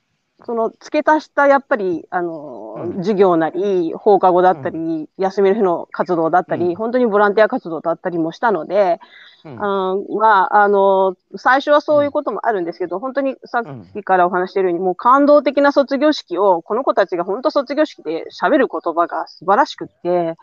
[0.46, 2.96] その、付け足した、やっぱり、あの、うん。
[2.98, 6.76] 授業なり、放課後だったり、休みの日の活動だったり、うん。
[6.76, 9.00] 本当にボランティア活動だったりもしたので、
[9.44, 9.50] う。
[9.50, 9.54] うん。
[9.54, 20.38] うん、まあ、あの、最初はそういうこともあるんですけど、本当にさうんっきからお話しているように、もう感動的な卒業式を、この子たちが本当卒業式で喋る言葉が素晴らしくって、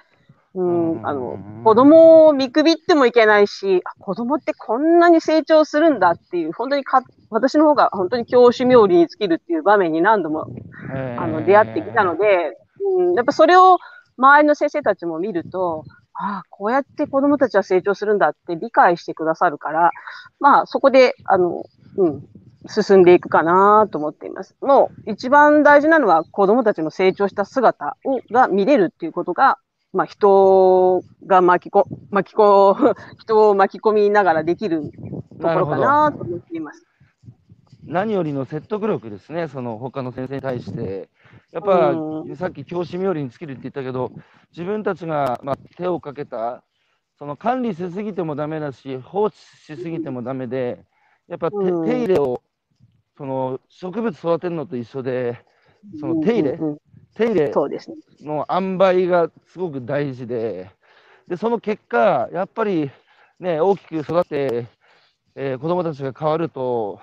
[0.59, 10.47] うん、あの、子供を見くびってもいけないし、あ子供ってこんなに成長するんだっていう、本当にか、私の方が本当に教師冥利に尽きるっていう場面に何度も
[11.19, 12.57] あの出会ってきたので、
[12.99, 13.77] うん、やっぱそれを
[14.17, 19.91] 周りの先生たちも見ると、ああ、こうやって子供たちは成長するんだって理解してくださるから、
[20.41, 21.65] まあそこで、あの、
[21.99, 22.27] うん、
[22.69, 24.57] 進んでいくかなと思っています。
[24.63, 29.59] もう一番大事なのは子供たちの成長した姿をが見れるっていうことが、
[29.97, 32.77] まあ、人が巻きこ、巻きこ、
[33.19, 34.93] 人を巻き込みながらできる
[35.41, 36.87] ところかなと思っています。
[37.83, 41.09] 何よりの説得力ですね、その他の先生に対して。
[41.53, 44.13] やっぱ、うん、さっき教師冥利に尽きるって言ったけど、
[44.51, 46.63] 自分たちが、まあ、手をかけた、
[47.19, 50.85] その管理しすぎてもだめだし、放置しすぎてもだめで、
[51.29, 52.43] やっぱ手,、手入れを
[53.17, 55.43] その植物育てるのと一緒で、
[56.01, 56.79] その手入れ、うんうん、
[57.17, 57.53] 手入れ
[58.21, 60.71] の塩梅がすごく大事で、
[61.27, 62.91] でその結果、やっぱり、
[63.41, 64.67] ね、大きく育って、
[65.35, 67.01] えー、子供たちが変わると、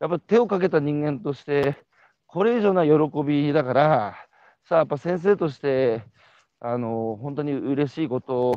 [0.00, 1.76] やっぱ手をかけた人間として、
[2.26, 4.16] これ以上な喜びだから、
[4.68, 6.02] さあ、やっぱ先生として、
[6.58, 8.54] あの本当に嬉しいこと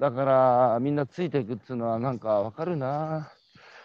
[0.00, 3.30] だから、みんなついていくっていうのは、なんかわかるな。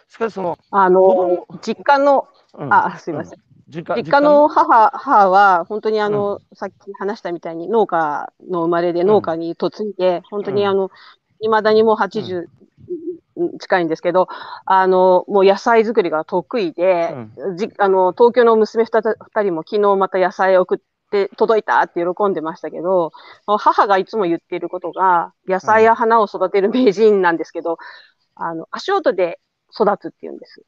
[0.08, 3.45] しかしその、あの、実家の、うん、あ、すみません。
[3.68, 10.90] 実家実家の母母は、本当にあの、うん、さっき話したみたいに農家の生まれで農家に嫁いで、うん、本当にあの、
[11.40, 12.46] いまだにもう80
[13.58, 14.28] 近いんですけど、
[14.64, 17.14] あの、もう野菜作りが得意で、
[17.56, 20.78] じあの東京の娘2人も昨日また野菜を送っ
[21.10, 23.12] て届いたって喜んでましたけど、
[23.46, 27.78] 母がいつも言っていることが、野菜や花を育てる名人なんですけど、
[28.34, 29.38] あの、足音で
[29.72, 30.62] 育つっていうんです。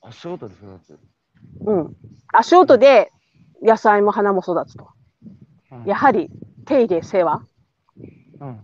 [0.00, 1.13] 足音で育つ？
[1.60, 1.96] うん。
[2.32, 3.10] 足音で
[3.62, 4.88] 野菜も花も育つと。
[5.72, 6.30] うん、やはり
[6.66, 7.46] 手入れ、世話。
[8.40, 8.60] うん。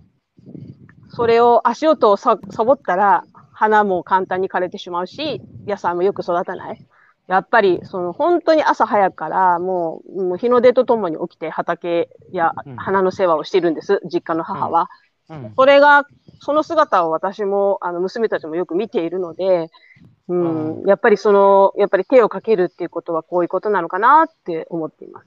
[1.09, 6.87] それを足音をさサボったら花も簡単に枯れてしまうし、野菜もよく育たない。
[7.27, 14.89] やっぱり、その本当に朝早くからもう、もう日の出とともに起きて畑や花の世話をしているんです、実家の母は。
[15.29, 16.07] うん、それが
[16.41, 19.71] その姿を私も、あの、娘たちもよく見ているので、
[20.29, 25.27] うん、やっぱりその、やっぱり手をかけるっていうことはこういうことなのかなって思っています。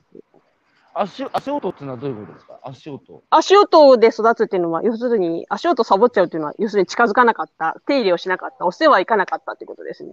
[0.95, 2.60] 足足音っていうのはどういうことですか？
[2.63, 3.23] 足音。
[3.32, 10.12] 足音で育つっていうのは、要するに、足音サボっちゃうっていうのは、要するに近づかなかった、手入れをしなかった、お世話行かなかったってことですね。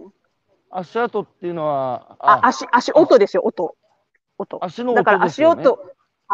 [0.71, 3.75] 足音っていうのは、あ、足、足音ですよ、音。
[4.37, 4.57] 音。
[4.63, 5.79] 足の音、ね、だから足音、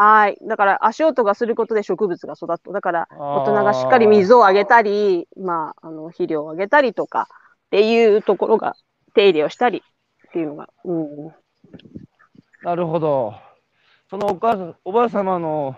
[0.00, 0.38] はい。
[0.46, 2.72] だから足音がすることで植物が育つ。
[2.72, 8.76] だから大人がしっかり水をあげたり、まあ、あの肥料をあげたりとかっていうところが
[9.14, 9.82] 手入れをしたり
[10.28, 10.68] っていうのが。
[10.84, 11.34] うん、
[12.62, 13.34] なるほど。
[14.08, 15.74] そのお母おばあ様の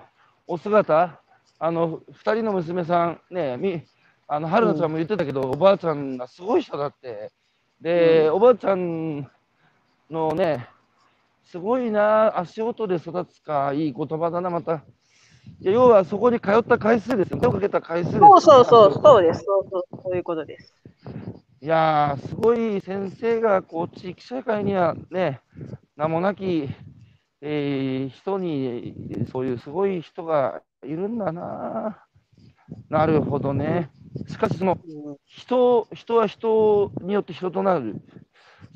[0.47, 1.19] お姿、
[1.59, 3.83] あの2人の娘さん、ね、み
[4.29, 7.33] あの春菜ちゃんも言ってたけど、うん、おばあちゃんがすごい人だって。
[7.81, 9.31] で、うん、おばあちゃん
[10.11, 10.69] のね、
[11.51, 14.85] すごいな、足音で育つか、いい言葉だな、また。
[15.59, 20.77] いや要はそこに通った回数ですよ、手をかけた回数です、そうそうそう、そうです、そうそう、そういうことです。
[21.61, 25.41] いやー、すごい先生がこう地域社会にはね、
[25.97, 26.69] 名もなき、
[27.41, 31.99] えー、人に、そういうすごい人がいるんだな。
[32.89, 33.91] なるほどね。
[34.29, 34.79] しかし、その
[35.27, 37.97] 人、人は人によって人となる。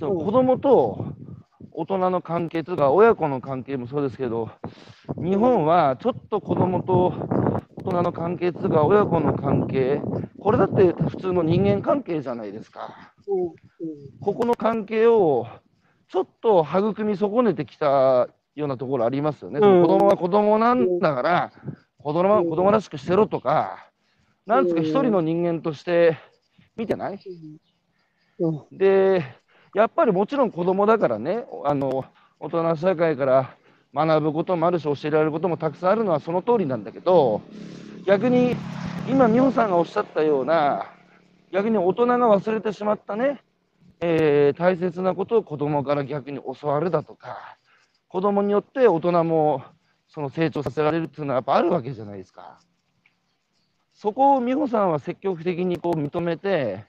[0.00, 1.14] その子供と
[1.76, 4.48] 大人の関係とか、親子の関係もそうですけど、
[5.16, 7.12] 日本はちょっと子供と
[7.76, 10.00] 大人の関係とか、親子の関係、
[10.38, 13.12] これだって普通の人間関係じゃないですか。
[14.20, 15.48] ここの関係を
[16.08, 19.58] ちょっと育み損ねてきたようなところありますよね。
[19.58, 21.52] うん、子供は子供なんだから、
[21.98, 23.90] 子供は子供らしくしてろとか、
[24.46, 26.18] なんですか、一人の人間として
[26.76, 27.18] 見てない、
[28.70, 29.24] で、
[29.74, 32.04] やっぱりもちろん子供だからね、あの
[32.38, 33.56] 大人社会から
[33.92, 37.42] 学ぶこともあるし、教えられることもたくさんあるのはその通りなんだけど、
[38.06, 38.56] 逆に
[39.08, 40.86] 今、美穂さんがおっしゃったような、
[41.52, 43.42] 逆に大人が忘れてしまったね、
[44.00, 47.56] えー、大切なことを子供から逆に教わるだとか、
[48.08, 49.62] 子供によって大人も
[50.06, 52.60] その成長させられるっていうのはやっぱあるわけじゃないですか。
[53.92, 56.84] そこを美穂さんは積極的にこう認めて、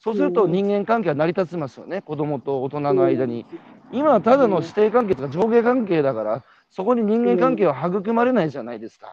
[0.00, 3.46] そうすると人間関係は成り立ちますよね、子供と大人の間に。
[3.90, 9.12] 今はただの師弟関係とか上下関係だから、そこに人間関係は育まれないじゃないですか。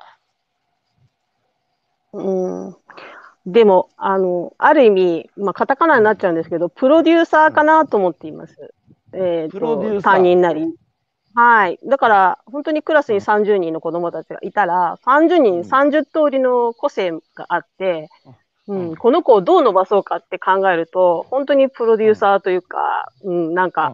[2.14, 2.76] うん、
[3.46, 8.74] でも、あの、ある意味、まあ、カタカナになっちゃうんですけど、プロデューサーかなと思っています。
[9.14, 10.74] えー、と、担任なり。
[11.34, 11.80] はい。
[11.86, 18.36] だから、本当にクラスに30人の子供たちがいたら、30人、30通りの個性があって、うん、
[18.68, 23.94] この子をどう伸ばそうかって考えると、本当にプロデューサーというか、うん、なんか、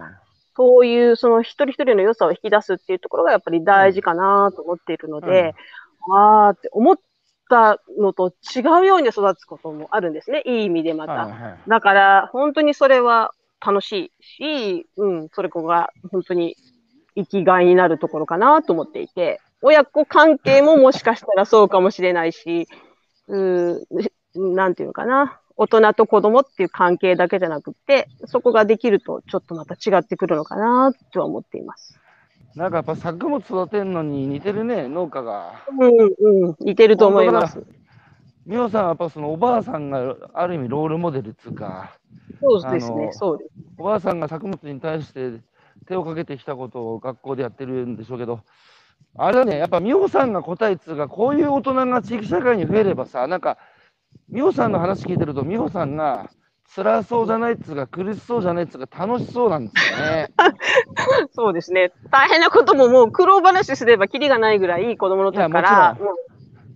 [0.56, 5.54] そういうその一人一人の良さを引き出すっていうところがやっぱり大事かなと思っているので、
[6.08, 7.00] うん、ああって思っ
[7.50, 10.44] たのと違うように育つこともあるんですね。
[10.46, 11.58] いい意味でまた。
[11.68, 13.34] だから、本当にそれは
[13.66, 16.56] 楽しいし、うん、それこが本当に
[17.16, 22.68] 生きがいになるところかなと思っていて、親子関係ももしかしたらそうかもしれないし、
[23.28, 23.86] う
[24.36, 32.00] なんていうのかな、大人と子供っていう関係だけじゃなくて、そこができるとちょっとまた違ってくるのかなとは思っています。
[32.56, 35.54] なんかやっぱ作物育てるのに似てるね、農家が。
[35.80, 37.64] うんうん、似てると思います。
[38.46, 41.96] 美穂さんはやっぱそのおばあさんがある意味ロールモデルっていうか、
[42.42, 43.50] そうですね、そうです。
[43.78, 45.40] おばあさんが作物に対して
[45.88, 48.42] 手をかけてきたことを学校でやってるんでしょうけど、
[49.16, 53.58] あれだね、やっぱ美穂さんが答えっつうか、こういう大人が地域社会に増えればさ、なんか、
[54.30, 56.30] 美穂さんの話聞いてると、美穂さんが
[56.74, 60.32] 辛そうじゃないっつうか、苦しそうじゃないっつうか、楽しそうなんですよね。
[61.36, 61.92] そうですね。
[62.10, 65.98] 大変なことももう苦労話すればきりがないぐらい子供の時から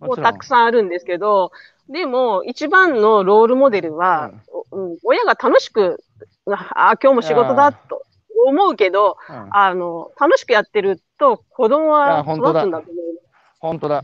[0.02, 1.52] もうたくさんあるんですけど、
[1.88, 4.32] でも一番のロールモデルは、
[4.72, 6.04] うん、親が楽しく、
[6.48, 8.04] ああ、今日も仕事だと
[8.48, 12.82] 思うけど、うん、あの、楽しくやってると子供は育つんだと思う。
[13.60, 14.04] 本当だ。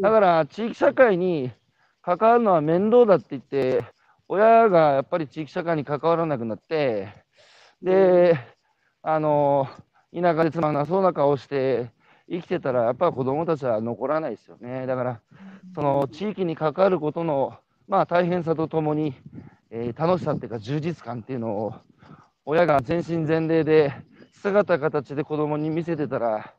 [0.00, 1.52] だから地域社会に
[2.02, 3.84] 関わるのは面倒だって言って、
[4.28, 7.08] 親がやっぱり地域社会に関わらなくなって、
[7.80, 8.38] で、
[9.02, 9.68] あの、
[10.12, 11.90] 田舎でつまんなそうな顔して
[12.28, 14.86] 生きてたら、やっぱり子供たちは残らないですよね。
[14.86, 15.20] だから、
[15.74, 17.54] その地域に関わることの、
[17.86, 19.14] まあ大変さとともに、
[19.70, 21.74] えー、楽しさっていうか充実感っていうのを、
[22.44, 23.92] 親が全身全霊で
[24.32, 26.52] 姿形で子供に見せてたら、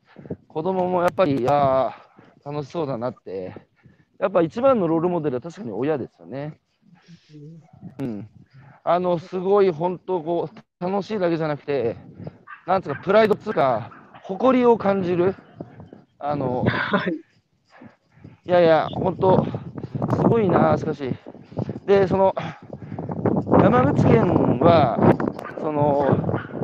[0.47, 1.93] 子供もやっぱり、いや
[2.45, 3.72] 楽しそうだなって、
[4.19, 6.59] やっぱ一番のロールモデルは確かに親ですよね。
[7.99, 8.27] うん。
[8.83, 11.95] あの、すごい本当こう、楽しいだけじゃなくて、
[12.67, 13.91] なんつうか、プライドつうか、
[14.23, 15.35] 誇りを感じる。
[16.19, 16.65] あの、
[18.45, 19.45] いやいや、本当、
[20.15, 21.13] すごいな、しかし。
[21.85, 22.35] で、その、
[23.61, 24.97] 山口県は、
[25.61, 26.05] その、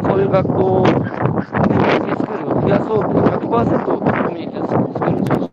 [0.03, 5.49] そういう学校を、コミュニティスクールを増やそうと、100%コミュニティスクールにしまし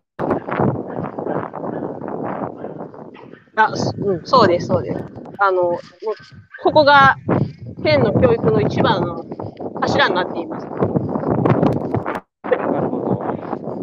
[3.56, 5.04] あ、うん、そうです、そうです。
[5.38, 5.78] あの、
[6.62, 7.16] ここが
[7.82, 9.24] 県の教育の一番の
[9.80, 10.66] 柱になっています。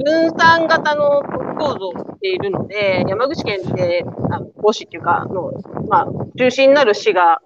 [0.04, 1.22] 分散型の
[1.58, 5.52] 構造をしているので、山口県って、あの母市っていうかの、
[5.88, 6.08] まあ、
[6.38, 7.42] 中心になる市が、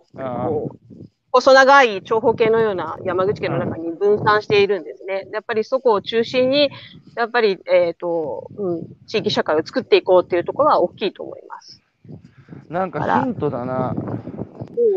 [1.32, 5.28] 細長い長方形のような山口県の中に分散しているんですね。
[5.32, 6.72] やっぱりそこを中心に、
[7.16, 11.82] やっぱり、えっ、ー、と、うん、地域社会を作っていこうっていうところは大きいと思います。
[12.70, 13.96] なんかヒントだな。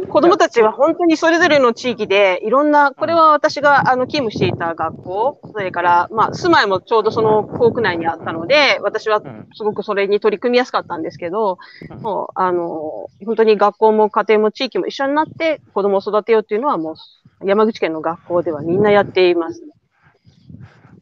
[0.08, 9.22] 子供たちは本当にそれぞれの地域でいろんな、これは私があの勤務していた学校、それから、まあ、住まいもちょうどその校区内にあったので、私は
[9.54, 11.58] すごくそれに取り組みやすかったんですけど、
[12.00, 16.94] もう、あの、本当に学校も家庭も地域も一緒になって子供を育てようっていうのはも
[17.40, 19.62] う山口県の学校ではみんなやっています。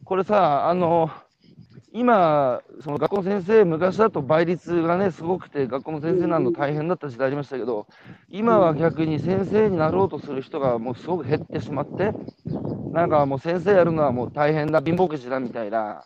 [0.05, 1.09] これさ、あの、
[1.91, 7.87] 今、その学校の先生、昔だと倍率がね、すごくて、学校の先生なの大変だった時代ありましたけど、
[8.29, 12.13] 今は逆に先生になろうとする人がもうすごく減ってしまって、
[12.91, 16.03] なんかもう先生やるのはもう大変だ、貧乏くじだみたいな、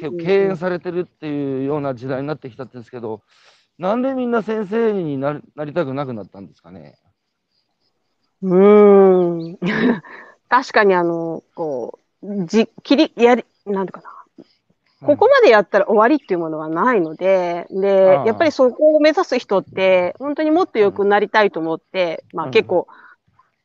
[0.00, 3.22] 敬遠されてるっていうような時代になってきたんですけど、
[3.78, 6.96] なんでみんな先生になりたくなくなったんですかね？
[8.42, 9.58] うーん
[10.48, 14.21] 確かにあの、こう、じきり、やり、なんていうかな。
[15.04, 22.86] ここまでやったら終わりっていうものはないので、で、やっぱりそこを目指す人って、本当にもっと良くなりたいと思って、まあ結構、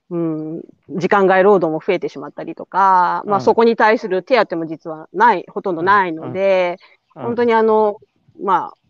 [0.09, 6.77] うん、時間外労働も増えてしまったりとか、まあそこに対する手当も実はない、ほとんどないので、
[7.13, 7.97] 本当にあの、
[8.41, 8.86] まあ、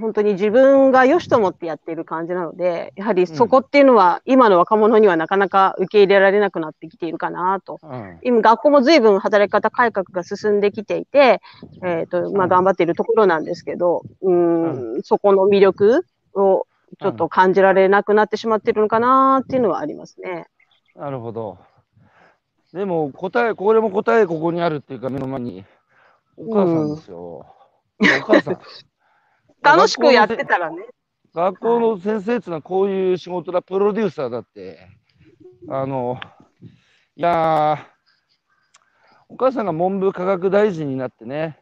[0.00, 7.78] 本当に自分が良しと思ってやっている感じなので、やはりそこっていうのは、今の若者にはなかなか受け入れられなくなってきているかなと。
[7.82, 11.40] うん、今、学校も随分働き方改革が進んできていて、
[11.84, 16.66] えっ、ー、と、まあ、頑張っているところなんですけど、うん、うん、そこの魅力を
[16.98, 20.46] ちょっと感じられなくなってしまっているのかなっていうのはありますね。
[20.96, 21.58] なるほど。
[22.72, 25.64] でも、答え、これも答えここにあるっていうか、目の前に、
[26.36, 27.46] お母さんですよ。
[27.98, 28.58] うん、お母さん。
[29.62, 30.84] 楽しくやってたらね。
[31.34, 34.78] 学校の先生っていうのはこういう仕事だ、プロデューサーだって。
[35.68, 36.18] あの、
[37.16, 37.86] いや
[39.28, 41.58] お母さんが文部科学大臣になってね、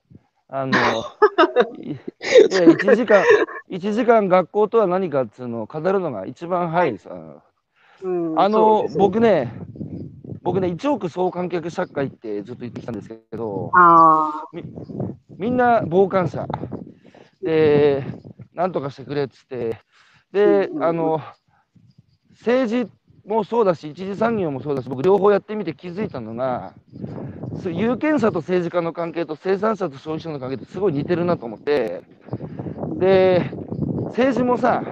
[0.49, 0.73] あの、
[1.79, 1.97] いや
[2.49, 3.23] 1時間、
[3.69, 7.11] 1時間学校とは何かっていうのを語るのが一番早いさ。
[8.03, 9.53] うん、あの、ね、僕ね、
[10.43, 13.71] 僕ね、1億総観客社会ってずっと言ってきたんですけど、
[14.53, 14.63] み
[15.37, 16.47] みんな傍観者。
[17.43, 18.05] で、
[18.55, 19.79] なんとかしてくれっつって、
[20.33, 21.21] で、あの、
[22.33, 22.91] 政治
[23.27, 26.75] もそうだし、一次産業もそうだし、僕、両方やってみて気づいたのが、
[27.65, 32.03] 有権者と政治家の関係と生産者と消費者の関係ってすごい似てるなと思って、
[32.99, 33.51] で、
[34.07, 34.83] 政治もさ、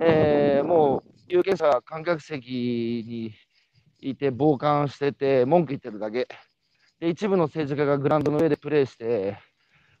[0.00, 3.34] えー、もう有権者は、観客席に
[4.00, 6.28] いて、傍観してて、文句言ってるだけ。
[7.00, 9.38] で、一部の政治家がグラウンドの上でプレーして、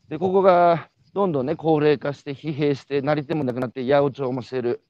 [0.08, 4.82] で、ここがどんどんね、高齢化して、疲弊して、なり手もなくなって、八百長もしてる。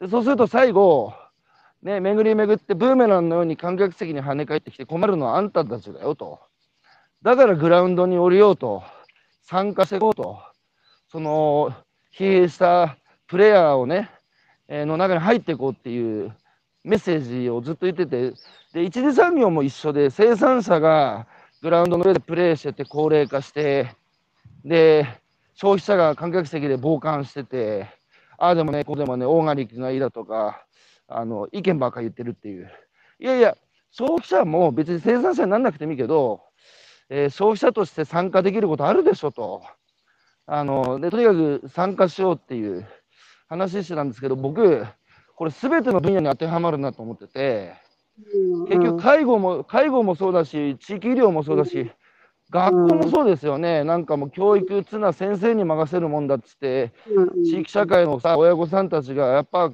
[0.00, 1.14] で、そうすると最後、
[1.84, 6.40] ね、巡り巡ってブーメランのように観客席に跳ね返ってきて困るのはあんたたちだよと。
[7.22, 8.82] だからグラウンドに降りようと、
[9.42, 10.40] 参加していこうと、
[11.12, 11.72] その
[12.12, 12.96] 疲弊した
[13.28, 14.10] プレイヤーをね、
[14.66, 16.32] えー、の中に入っていこうっていう
[16.82, 18.32] メッセージをずっと言ってて、
[18.72, 21.28] で、一次産業も一緒で、生産者が
[21.62, 23.94] グラウンドの上でプレーしてて高齢化して、
[24.64, 25.21] で、
[25.54, 27.88] 消費者が観客席で傍観してて、
[28.38, 30.64] ああでもね、こうでもね、オーガニックがいいだとか、
[31.08, 32.70] あの、意見ばっかり言ってるっていう。
[33.20, 33.56] いやいや、
[33.90, 36.40] 消費者も別に生産者にならなくてもいいけど、
[37.08, 39.62] えー、消費者として参加できることあるでしょと。
[40.46, 42.86] あの、で、とにかく参加しようっていう
[43.48, 44.86] 話してたんですけど、僕、
[45.36, 47.74] これ全ての分野に当てはまるなと思ってて、
[48.68, 51.90] 結局介護も、介護もそうだし、地域医療もそうだし、
[52.52, 56.92] 学校もそうですよね、なんかもう教育っつうのは先生に任せるもんだっつって、
[57.46, 59.72] 地域社会のさ、親御さんたちがやっぱ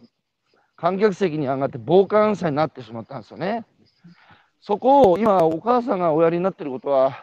[0.76, 3.64] 観客席に上がって傍観者になってしまったんですよね。
[4.61, 7.18] そこを今、お母さんがおやりになってることは、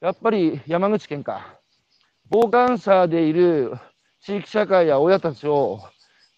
[0.00, 1.58] やっぱり山口県か、
[2.30, 3.72] 傍観者でいる
[4.20, 5.80] 地域社会や親たちを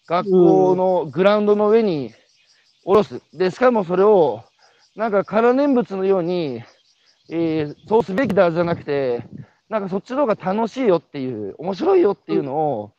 [0.07, 2.11] 学校のグラウンドの上に
[2.83, 3.21] 下ろす。
[3.33, 4.43] で、しかもそれを、
[4.95, 6.63] なんか空念仏のように、
[7.31, 9.23] えー、そうすべきだじゃなくて、
[9.69, 12.91] なんかそっちの方が楽しいよっていう、面白いよっていうのを、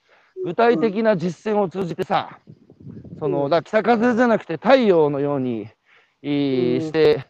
[0.44, 2.40] 具体的な実践を通じてさ、
[3.18, 5.68] その、だ北風じゃなくて太陽のように、
[6.22, 7.26] えー、して、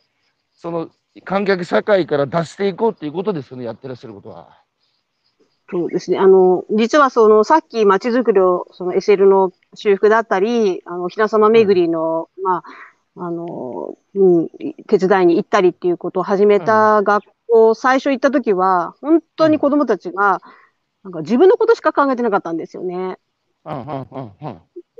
[0.55, 0.91] その
[1.25, 4.63] 観客社会から出していこうっていうことですよね、やってらっしゃることは。
[5.71, 6.19] そうですね。
[6.19, 12.63] あの、実はその、さっき街づくりを、その SL の修復だったり、あの、ひなさま巡りの、うん、まあ、
[13.17, 14.49] あの、うん、
[14.89, 20.41] 手伝いに行ったりっていうことを始めた学校、うん、最初行った時は、本当に子供たちが、
[21.03, 23.19] なんか自分のことしか考えてなかったんですよね。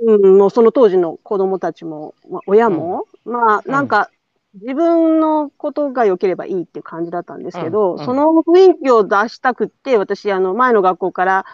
[0.01, 4.09] うん、うん、もうその当時の子供たちも、まあ、親も、まあ、なんか、
[4.61, 11.45] 自分のことが良ければいいっていう感じだったんですけど、その雰囲気を出したくって、私、あの、前の学校から、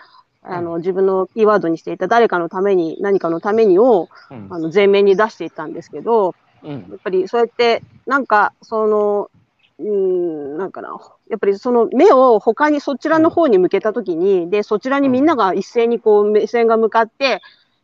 [0.41, 4.10] あの、自分のキーワードにしていた誰かのために、何かのためにを、
[4.49, 9.32] あの、前面に出していったんですけど、やっぱりそうやって、なんか、その、
[9.80, 10.97] うん、なんかな、
[11.30, 17.41] やっぱりその目を他にそちらの方に向けたときに、で、そちらにみんなが一斉にこう目線が向かって、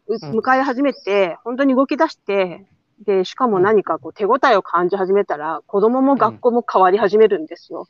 [0.08, 2.66] 向かい始めて、本当に動き出して、
[3.04, 7.88] で、しかも何かこう手応えを感じ始めたら、子供も学校も変わり始めるんですよ。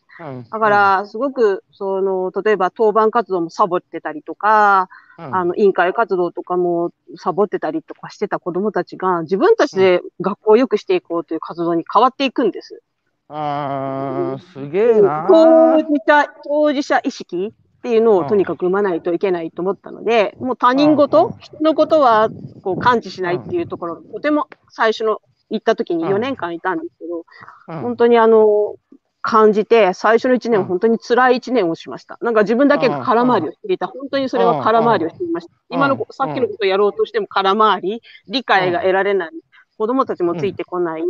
[0.52, 12.82] だから、すごく、その、例えば当番活動もサボってたりとか、あの、委員会活動とかもサボってたりとかしてた子供たちが、自分たちで学校を良くしていこうという活動に変わっていくんです。
[13.28, 15.26] ああ、すげえな。
[15.28, 17.54] 当事者、当事者意識
[17.86, 22.30] っていうのをとにかく生まないといけないと思ったので、もう他人事、人のことは
[22.64, 25.22] こう感知しないっていうところ、とても最初の
[25.52, 27.26] 行った時に4年間いたんですけど、
[27.68, 28.78] 本当にあの、
[29.22, 32.18] 感じて、最初の1年は本当に辛い1年をしました。
[32.22, 33.86] なんか自分だけが空回りをしていた。
[33.86, 35.54] 本当にそれは空回りをしていました。
[35.70, 39.32] 今の、さっきのことをやろうとしても空回り、理解が得られない。
[39.78, 41.02] 子供たちもついてこない、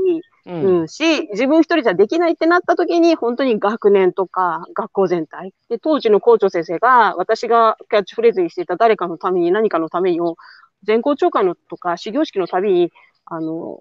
[0.46, 5.54] うん、うん、し、自分一人じゃできないってなった時に、本当に学年とか学校全体。
[5.70, 10.36] で、当時の校長先生が、私がキャッチフレーズにしていた誰かのために何かのためにを、
[10.84, 12.92] 全校長官のとか始業式のたびに、
[13.26, 13.80] あの、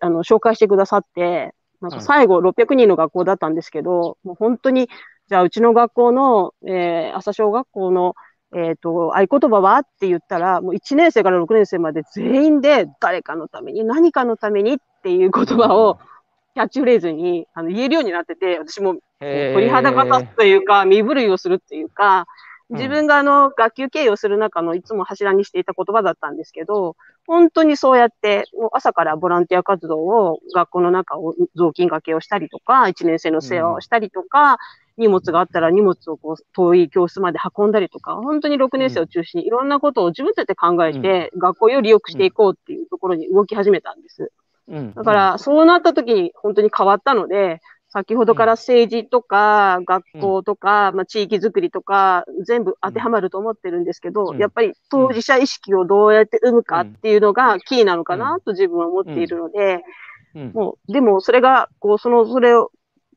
[0.00, 4.88] あの紹介してくださって、なんか最後600人の学校だったんですけど、もう本当に、
[5.28, 8.14] じゃあうちの学校の、えー、朝小学校の
[8.54, 9.78] えっ、ー、と、合言葉は？
[9.78, 15.98] って言ったら、もう1年生から6年生まで全員で誰かのために、何かのためにっていう言葉を
[16.54, 22.26] キャッチフレーズにあの言えるようになってて、私も鳥肌が立つというか、身震いをするっていうか、
[22.70, 26.96] 自分があの学級経営をする中のいつも柱にしていた言葉だったんですけど、
[27.26, 34.58] 本当にそうやって、もう朝からボランティア活動を学校の中を雑巾掛けをしたりとか、1年生の世話をしたりとか、
[34.98, 44.32] 荷物があったら荷物をこう遠い教室まで運んだりとか、本当に6年生を中心にいろんなことを自分たちで考えて、学校より良くしていこうっていうところに動き始めたんです。
[44.94, 54.38] だから、そうなった時に本当に変わったので、先ほどから政治とか、学校とか、まあ、地域づくりとか、全部当てはまると思ってるんですけど、うん。
[54.38, 59.82] やっぱり当事者意識をどうやって生むかっていうのがキーなのかなと自分は思っているので、
[60.34, 60.52] うん。
[60.52, 62.70] もう、でもそれが、こう、その、それを、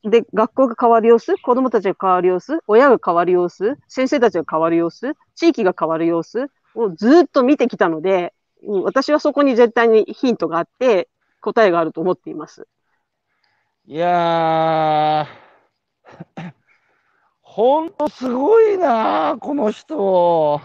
[0.04, 8.34] で、学校が変わる様子、子供たちが変わる様子、親が変わる様子、先生たちが変わる様子、地域が変わる様子をずっと見てきたので、
[8.64, 11.08] うん私はそこに絶対にヒントがあって、
[11.40, 12.68] 答えがあると思っています。
[13.86, 16.52] いやー、
[17.40, 20.60] ほんとすごいな、この人。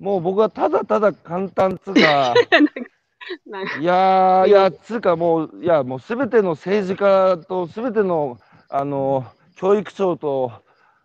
[0.00, 2.34] もう僕はただただ簡単つうか
[3.74, 10.52] いやー、いや、つうかもう、いや、もうすべての政治家とすべての、あの、教育長と、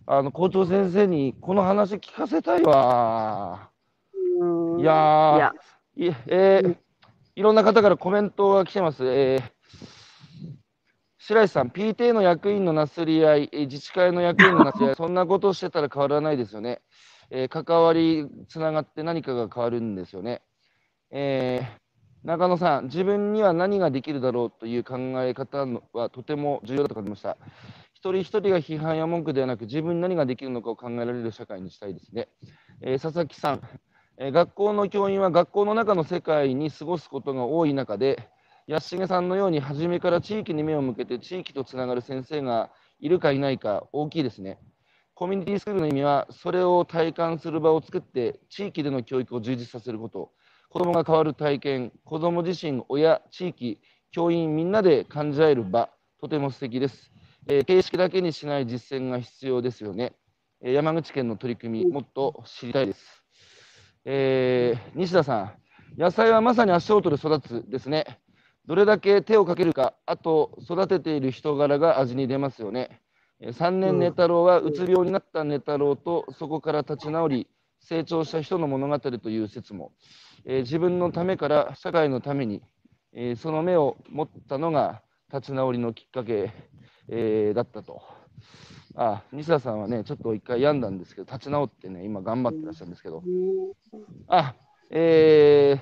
[0.05, 3.71] あの、校長先生にこの話聞かせたいわ。
[4.39, 4.45] う
[4.77, 5.55] んいやーいや、
[5.95, 6.77] いえーうん
[7.35, 9.05] いろんな方からコメントが来てます。
[9.05, 9.43] えー
[11.19, 16.81] 白石さん、PTA の役員のなすり合い、えー自治会の役員のなすり合い、 そんなことをしてたら変わらないですよね。
[17.29, 20.41] えー関わり、つながって何かが変わるんですよね。
[21.11, 21.88] えー
[22.23, 27.37] 中野さん、自分には何ができるだろうという考え方のはとても重要だと感じました。
[27.93, 32.27] 一人一人が批判や文句ではなく、自分に何ができるのかを考えられる社会にしたいですね。
[32.81, 33.61] えー佐々木さん、
[34.17, 38.29] えー学校の教員は学校の中の世界に過ごすことが多い中で、
[38.67, 44.59] 安重さんのように初めから地域に目を向けて地域とつながる先生がいるかいないか大きいですね。
[45.13, 50.31] コミュニティスクールの意味は、それを体感する場を作って、地域での教育を充実させること、
[50.69, 53.79] 子どもが変わる体験、子ども自身、親、地域、
[54.11, 55.89] 教員みんなで感じ合える場、
[56.21, 57.11] とても素敵です。
[57.47, 60.13] えー形式だけにしない実践が必要ですよね。
[60.61, 63.23] えー山口県の取り組み、もっと知りたいです。
[64.05, 65.53] えー西田さん、
[65.99, 68.19] 野菜はまさに足音で育つですね。
[68.67, 73.01] どれだけ手をかけるか、あと育てている人柄が味に出ますよね。
[73.41, 77.47] えー3年寝太郎はうつ病になった寝太郎とそこから立ち直り、
[77.81, 79.91] 成長した人の物語という説も、
[80.45, 82.61] え自分のためから社会のために、
[83.13, 85.01] えその目を持ったのが
[85.33, 86.51] 立ち直りのきっかけ、
[87.07, 88.01] えだったと。
[88.95, 93.23] あ西田さんはね、ちょっと一回病んだんですけど、立ち直ってね、今頑張ってらっしゃるんですけど、
[94.27, 94.55] あ、
[94.89, 95.79] え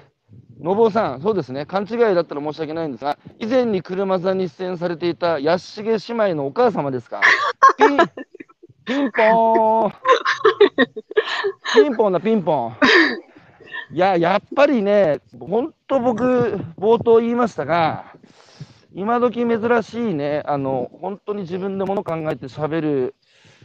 [0.60, 5.98] ー、のぼうさん、そうですね、勘違いだったら申し訳ないんですが、以前に車座に出演されていた安重姉
[6.32, 7.22] 妹のお母様ですか？
[8.88, 9.94] ピン、ポーン。
[11.74, 12.78] ピンポンだ、ピンポン。
[13.94, 18.06] いや、やっぱりね、本当僕、冒頭言いましたが、
[18.94, 23.16] 今時珍しいね、あの、本当に自分でもの考えて喋る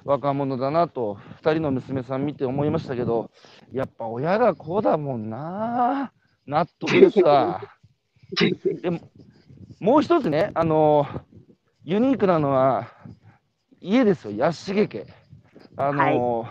[0.04, 3.30] 若者だなと、2人の娘さん見て思いましたけど、
[3.72, 6.12] やっぱ親がこうだもんな。
[6.48, 7.62] 納得ですわ。
[8.82, 9.00] でも、
[9.78, 11.06] もう一つね、あの、
[11.84, 12.88] ユニークなのは、
[13.82, 15.06] 家ですよ、安重家。
[15.76, 16.46] あの、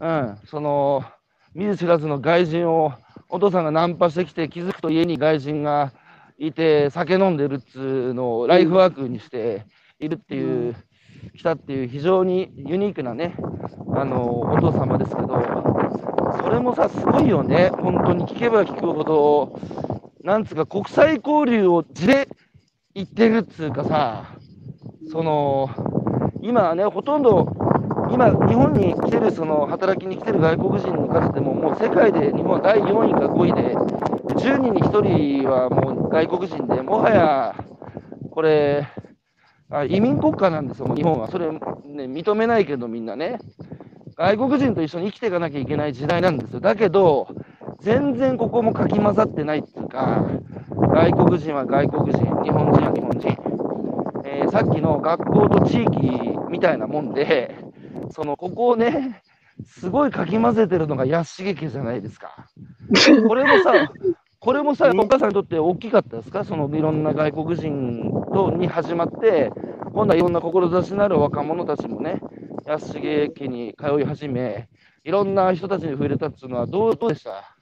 [0.00, 1.04] うん、その、
[1.54, 2.92] 見ず知らずの外人を、
[3.28, 5.92] お父さんがナンパしてきて、気づくと家に外人が
[6.38, 9.64] いて、酒飲んでるっつうのをライフワークにして
[10.00, 10.74] いるっていう、
[11.36, 13.34] 来たっていう非常にユニークなね、
[13.94, 15.70] あの、お父様ですけど、
[16.42, 17.70] それもさ、すごいよね。
[17.70, 19.60] 本当に聞けば聞くほど、
[20.22, 22.28] なんつうか、国際交流を地で
[22.94, 24.24] 言ってるっつうかさ、
[25.10, 25.70] その、
[26.42, 27.46] 今ね、ほとんど、
[28.12, 37.54] 今、日本に来てる、その、働きに来てる外国人の数でも、もう世界で日本は第4位か5位で、10人に1人はもう外国人で、もはや、
[38.30, 38.86] これ、
[39.70, 41.28] あ移民国家なんですよ、日本は。
[41.28, 41.58] それ、ね、
[42.04, 43.38] 認めないけど、みんなね。
[44.16, 46.60] 外国人と一緒に生きていかなきゃいけない時代なんですよ。
[46.60, 47.28] だけど、
[47.80, 50.24] 全然ここもかき混ざってないっていうか、
[50.70, 53.55] 外国人は外国人、日本人は日本人。
[54.36, 55.98] えーさっきの学校と地域
[56.50, 57.56] みたいなもんで、
[58.10, 59.22] その、ここをね、
[59.64, 62.46] すごいかき混ぜてるのが安重家じゃないですか。
[63.26, 63.72] これもさ、
[64.38, 66.44] これもさ、お母さんにとって大きかったですか？
[66.44, 69.50] そのいろんな外国人とに始まって、
[69.94, 72.20] 今度はいろんな志のある若者たちもね、
[72.66, 74.68] 安重家に通い始め、
[75.04, 77.56] いろんな人たちに触れたっていうのはどうどうでした？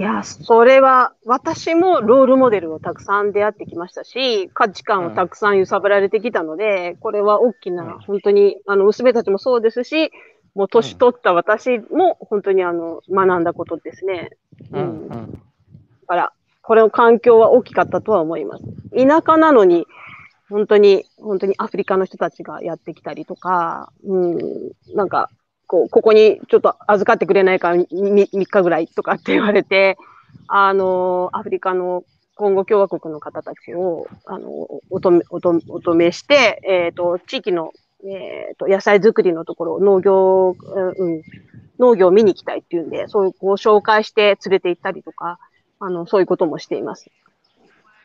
[0.00, 7.98] いや、それは、私もロールモデルをたくさん出会ってきましたし、価値観をたくさん揺さぶられてきたので、これは大きな、うん。
[7.98, 10.10] 本当に、あの、娘たちもそうですし、
[10.54, 14.30] もう年取った私も本当にあの、学んだことですね。
[14.72, 15.08] うん。
[15.10, 15.16] だ
[16.06, 16.32] から、
[16.62, 18.64] これの環境は大きかったとは思います。
[18.96, 19.86] 田舎なのに、
[20.48, 24.38] 本当に、本当にアフリカの人たちがやってきたりとか、うん、
[24.94, 25.28] なんか、
[25.70, 29.98] こう、ここにちょっと預かってくれないか、3日ぐらいとかって言われて、
[30.48, 32.02] あの、アフリカの
[32.34, 34.48] コンゴ共和国の方たちを、あの、
[34.90, 37.70] おとめ、おとおとめして、えっ、ー、と、地域の、
[38.04, 41.22] えっ、ー、と、野菜作りのところ、農業、うん、
[41.78, 45.38] 農業を見に行きたいっていうんで、そういう、こう、紹介して連れて行ったりとか、
[45.78, 47.12] あの、そういうこともしています。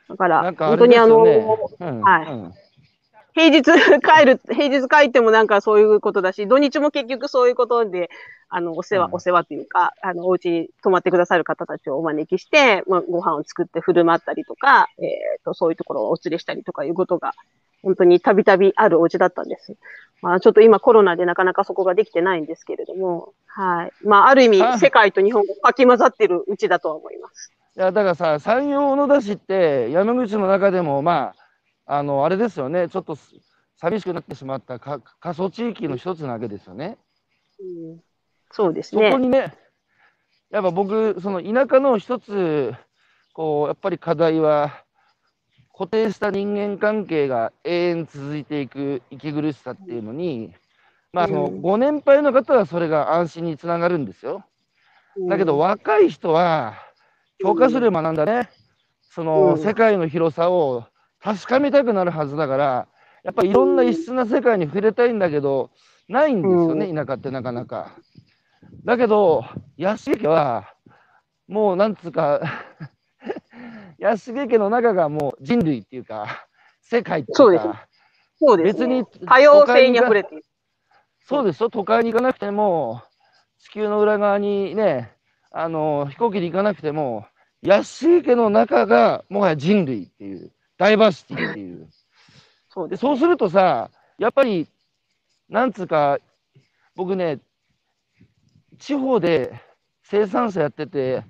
[0.08, 2.32] だから、かね、本当にあの、うん、はい。
[2.32, 2.54] うん
[3.36, 3.64] 平日
[4.00, 8.10] 帰る、平日帰ってもなんかそういうことだし、土日も結局そういうことで、
[8.48, 17.34] あの、お世話、うん、お世話というか、あの、お家に泊まってくださる方たちをお招きして、まあ、ご飯を作って振る舞ったりとか、えっ、ー、と、そういうところをお連れしたりとかいうことが、
[17.84, 19.76] 本当にたびたびあるお家だったんです。
[20.22, 23.92] まあ、ちょっと今コロナでなかなかそこができてないんですけれども、はい。
[24.04, 27.52] まあ、ある意味、世界と日本がかき混ざってるうちだとは思います。
[27.76, 31.45] いや、だからさ、山陽のだしって、山口の中でも、まあ、
[31.86, 33.18] あの、あれですよね、ちょっと
[33.78, 36.98] 寂しくなってしまったか過疎地域の一つなわけですよね。
[37.60, 38.00] うん、
[38.52, 39.10] そうですね。
[39.10, 39.54] そこにね、
[40.52, 42.74] やっぱ僕、その田舎の一つ、
[43.34, 44.84] こう、やっぱり課題は、
[45.78, 50.54] 固定した人間関係が永遠続いていく息苦しさっていうのに、
[51.12, 54.46] まあ、そのご年配の方はそれが安心につながるんですよ。
[55.30, 56.76] だけど若い人は、
[57.40, 58.50] 教科書で学んだね、
[59.02, 60.86] その世界の広さを
[61.26, 62.88] 確かめたくなるはずだから、
[63.24, 65.72] やっぱりいろんな異質な世界に触れたいんだけど、
[66.08, 67.96] ないんですよね、田舎ってなかなか。
[68.84, 69.44] だけど、
[69.76, 70.76] 安家は、
[71.48, 72.42] もうなんつうか
[73.98, 76.48] 安家家の中がもう人類っていうか、
[76.82, 77.66] 世界っていうか、そうです。
[78.38, 80.46] そうです、ね、別に多様性に溢れている。
[81.22, 83.02] そうですよ、都会に行かなくても、
[83.58, 85.12] 地球の裏側にね、
[85.50, 87.26] あの飛行機で行かなくても、
[87.64, 91.88] 安井家の中がもはや人類っていう、ダイバーシティっていう。
[92.70, 94.68] そうでそうするとさ、やっぱり、
[95.50, 96.20] なんつうか、
[96.96, 97.40] 僕ね、
[98.78, 99.54] 地方で
[100.04, 101.24] 生産者やってて、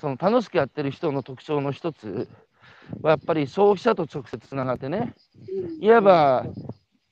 [0.00, 2.28] その楽しくやってる人の特徴の一つ
[3.00, 5.14] は、やっぱり消費者と直接つながってね、
[5.80, 6.46] いわば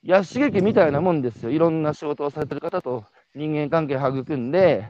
[0.03, 1.51] 安重家みたいなもんですよ。
[1.51, 4.89] いろんな仕事をされてる方と人間関係育んで、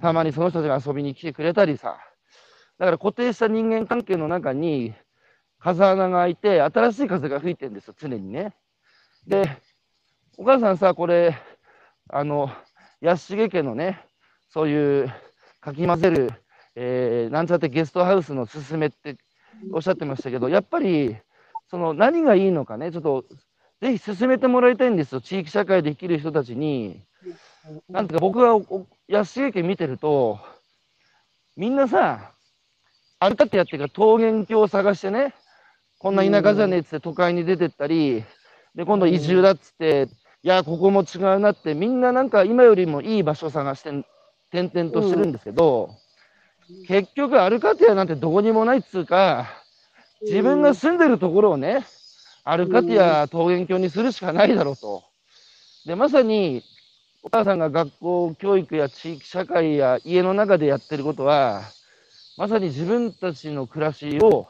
[0.00, 1.98] たまにその人たちが遊びに来てくれたりさ。
[2.78, 4.94] だから固定した人間関係の中に
[5.66, 8.54] 風穴が開いて、新しい風が吹いてるんですよ、常にね。
[9.26, 9.50] で、
[10.38, 11.36] お母さんさ、これ、
[12.08, 12.52] あの、
[13.00, 14.00] 安重家のね、
[14.48, 15.12] そういう
[15.60, 16.30] かき混ぜる、
[16.76, 19.16] えー、なんちゃってゲストハウスのすすめって
[19.72, 21.16] おっしゃってましたけど、やっぱり、
[21.68, 23.24] その何がいいのかね、ちょっと
[23.80, 27.02] ぜひ進めてもらいたいんですよ、地域社会で生きる人たちに。
[27.88, 28.54] なんていうか、僕が
[29.08, 30.38] 安重家見てると、
[31.56, 32.34] みんなさ、
[33.18, 35.34] あるかってやってるから桃源郷を探してね、
[36.06, 38.22] こんな田舎じゃねえっつって都会に出てったり、
[38.76, 40.06] で、今度移住だっつって、
[40.44, 43.90] いや、ここも違うなって、みんななんか今よりもいい場所探して、
[44.52, 45.90] 転々としてるんですけど、
[46.86, 49.48] 結局、アルカティアなんてどこにもないっつうか、
[50.22, 51.84] 自分が住んでるところをね、
[52.44, 55.02] アルカティア桃源郷にするしかないだろうと。
[55.86, 56.62] で、まさに、
[57.24, 61.62] お母さんが学校教育や地域社会や家の中でやってることは、
[62.36, 64.46] まさに自分たちの暮らしを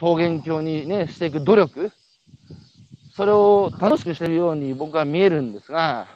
[0.00, 1.92] 桃源郷にね、していく努力、
[3.14, 6.06] それを楽しくしてるように僕は見えるんですが、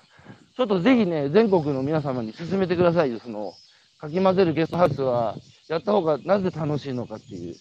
[0.56, 3.54] ちょっとぜひね、全国の皆様に進めてくださいよ、その、
[3.98, 5.36] かき混ぜるゲストハウスは、
[5.68, 7.54] やった方がなぜ楽しいのかっていう。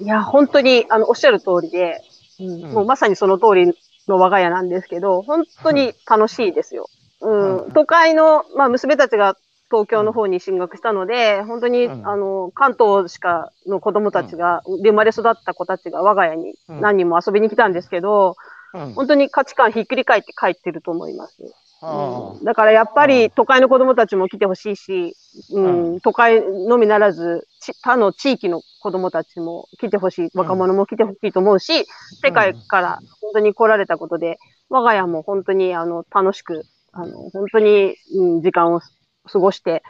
[0.00, 2.00] いや、本当に、あの、おっしゃる通りで、
[2.38, 3.74] うん、もうまさにその通り
[4.06, 6.88] の我が家なんですけど、本当に楽しいですよ。
[7.20, 9.36] うん、都会の、まあ、娘たちが
[9.70, 18.36] 東京の方に進学したので、本当に、うん、あの、関東しかの子供たちが、うん、で生まれ育った子たちが我が家に何人も遊びに来たんですけど、
[18.74, 21.42] うん、本当に価値観ひっくり返って帰ってると思います。
[21.80, 25.14] うん、だからやっぱり都会の子供たちも来てほしいし、
[25.52, 27.46] うん、都会のみならず、
[27.82, 31.86] 他の地域の子供たちも来てほしい、若者も来てほしいと思うし、
[32.20, 34.38] 世界から本当に来られたことで、
[34.68, 38.80] 我が家も本当にあの楽しく、あの本当に、うん、時間を
[39.28, 39.82] 過ごして、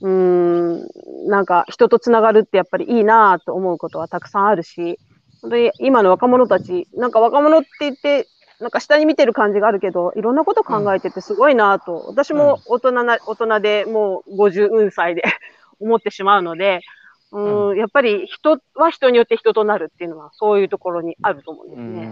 [0.00, 0.88] うん、
[1.26, 4.98] なんか人とつながるってやっぱりいいなと思うことはたくさんあるし、
[5.42, 8.26] 本当に今の若者たち、なんか若者って言って、
[8.60, 15.22] なんか下に見てる感じがあるけど、いろんなこと考えててすごいなと、私も大人な、大人でもう50歳で
[15.80, 16.80] 思ってしまうので、
[17.30, 22.06] うん、やっぱり人は人によって人となるっていうのはそういうところにあると思うんですね。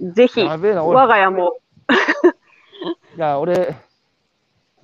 [0.00, 1.58] うん、ぜひ、我が家も。
[3.16, 3.76] いや、俺、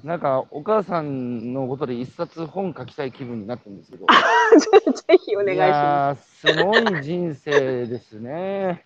[0.06, 4.06] なんか、お母さんのことで一冊本書きたい気分になってるんですけど。
[4.06, 6.46] ぜひお願いします。
[6.46, 8.84] すごい人生ですね。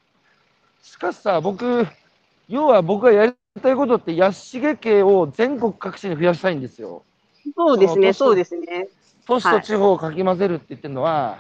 [0.83, 1.87] しかしさ、僕、
[2.49, 7.03] 要は僕がやりたいことって、安重家を全国各地に増やしたいんですよ。
[7.55, 8.89] そうですね、そうですね。
[9.27, 11.39] 都市と地方をかき混ぜるって言ってるのは、はい、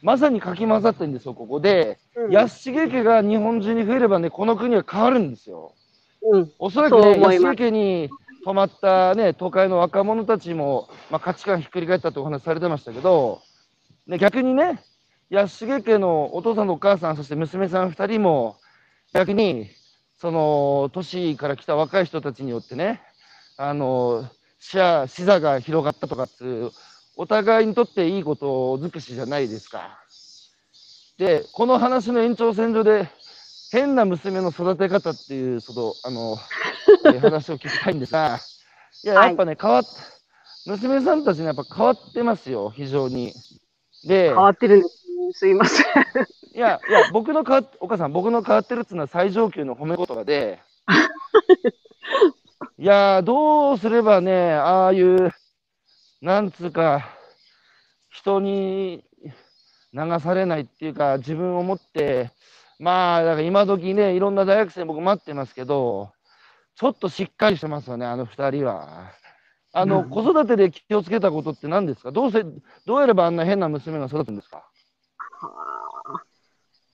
[0.00, 1.98] まさにかき混ざってるんですよ、ここで。
[2.16, 5.74] うん安重家が日本中に増えればね、この国は変わるんですよ。
[6.22, 6.52] うん。
[6.58, 8.08] おそらくね、安重家に
[8.44, 13.40] 泊まったね、都会の若者たちも、まあ、価値観ひっくり返ったってお話されてましたけど、
[14.06, 14.82] ね、逆にね、
[15.30, 18.56] 安重家のお父さんとお母さん、そして娘さん2人も、
[19.14, 19.70] 逆に、
[20.18, 23.00] その、都市から来た若い人たちによってね、
[23.56, 24.28] あの、
[24.58, 26.70] 視野、視座が広がったとかっていう、
[27.16, 29.98] お互いにとっていいこと尽くしじゃないですか。
[31.18, 33.08] で、この話の延長線上で、
[33.70, 36.36] 変な娘の育て方っていう、その、あの、
[37.04, 38.38] えー話を聞きたいんですが、
[39.04, 39.84] いや、はいやっぱね、変わっ、
[40.66, 43.32] 娘さんたちね、やっぱ変わってますよ、非常に。
[44.04, 45.02] で、変わってるんです。
[45.34, 45.86] すいません。
[46.54, 50.60] いや、いや、僕の変わっ、お母さん、僕の変わってるっていうのは最上級の褒め言葉で、
[52.78, 55.32] いやー、どうすればね、ああいう、
[56.20, 57.08] なんつうか、
[58.10, 59.04] 人に
[59.94, 62.30] 流されないっていうか、自分を持って、
[62.78, 66.12] まあ、だから今時ね、いろんな大学生僕待ってますけど、
[66.74, 69.10] ちょっとしっかりしてますよね、あの二人は。
[69.72, 70.10] あの、うん。
[70.10, 72.12] 子育てで気をつけたことって何ですか？
[72.12, 72.44] どうせ、
[72.86, 74.66] どうやればあんな変な娘が育つんですか？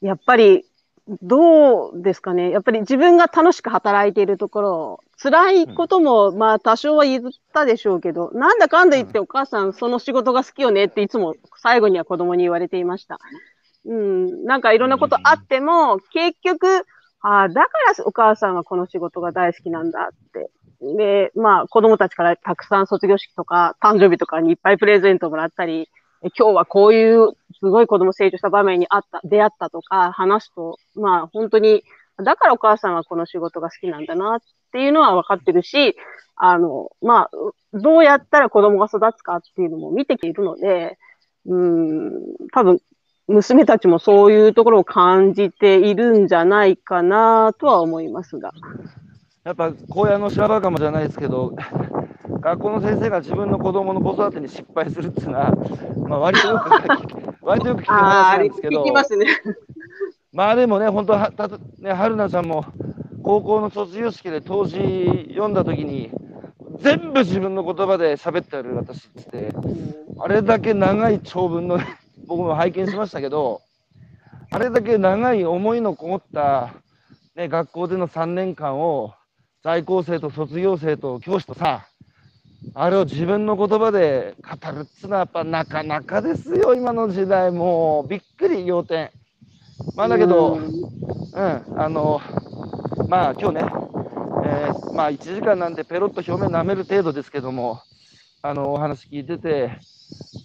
[0.01, 0.65] やっぱり、
[1.23, 2.51] どうですかね？
[2.51, 13.19] やっぱり自分が楽しく働いているところ、辛いことも、まあ多少は言ったでしょうけど、なんだかんだ言ってお母さんその仕事が好きよねっていつも最後には子供に言われていました。
[13.87, 16.85] うん、なんかいろんなことあっても、結局、
[17.21, 20.51] ああ、だからお母さんはこの仕事が大好きなんだって。
[20.81, 25.89] で、まあ子供たちからたくさん卒業式とか誕生日とかにいっぱいプレゼントもらったり、
[26.37, 31.83] 今日はこういうすごい子供成長した場面にあった、出会ったとか話すと、まあ本当に、
[32.23, 34.41] だからお母さんはこの仕事が好きなんだなっ
[34.73, 35.97] ていうのは分かってるし、
[36.37, 37.31] あの、まあ、
[37.73, 40.99] どうやったら子供が育つかっていうのも見てきているので、
[41.47, 42.13] うん、
[42.53, 42.81] 多分、
[43.29, 48.53] 娘たちもそういうところを感じているんじゃないかなとは思いますが。
[49.45, 51.55] やっぱ荒野の白馬かもじゃないですけど、
[52.41, 55.53] 学校の先生が自分の子供の子育てに失敗するっていうのは、
[56.09, 56.71] まあ、割とよく
[57.43, 59.27] 割とよく聞くああ、話なんですけどますね。
[60.33, 62.65] まあでもね、本当はたとね、春菜ちゃんも
[63.23, 66.11] 高校の卒業式で当時読んだ時に、
[66.77, 69.53] 全部自分の言葉で喋ってる私って、
[70.19, 71.79] あれだけ長い長文の、
[72.29, 73.63] 僕も拝見しましたけど、
[74.51, 76.75] あれだけ長い思いのこもった、
[77.35, 79.15] ね、学校での3年間を
[79.65, 81.87] 在校生と卒業生と教師とさ、
[82.75, 87.51] あれを自分の言葉で語るっつうのはやっぱなかなかですよ、今の時代。
[87.51, 89.11] もうびっくり、要点。
[89.97, 92.21] まあだけど、うんうん、あの、
[93.09, 93.61] まあ今日ね、
[94.45, 97.81] えーまあ1時間なんでペロッと表面舐める程度ですけども、
[98.43, 99.79] あの、お話聞いてて、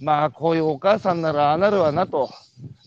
[0.01, 2.30] まあこういうお母さんならああなるわなと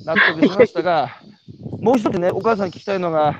[0.04, 1.20] 納得しましたが、
[1.80, 3.36] もう一つね、お母さんに聞きたいのが、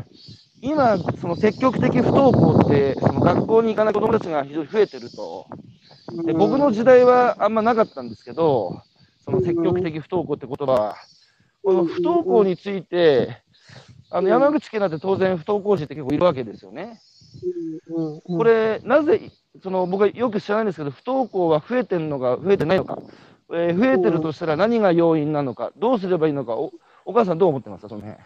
[0.61, 5.47] 今、その積極的不登校って、その学校に行かない子供たちが非常に増えてると。
[6.25, 8.81] で僕の時代はあんまなかったんですけど、
[9.25, 10.97] その積極的不登校って言葉は、
[11.63, 13.43] この不登校について、
[14.11, 17.01] あの山口県なんて当然不登校児って結構いるわけですよね。
[17.89, 18.39] うんうん。
[18.39, 19.31] これ、なぜ、
[19.63, 22.99] その僕はよく知らないんですけど、不登校は増えてるのか、増えてないのか、
[23.53, 26.73] えー増えてるとしたら何が要因なのか、どうすればいいのか、お
[27.05, 27.83] お母さんどう思ってます？
[27.83, 28.19] か、その辺。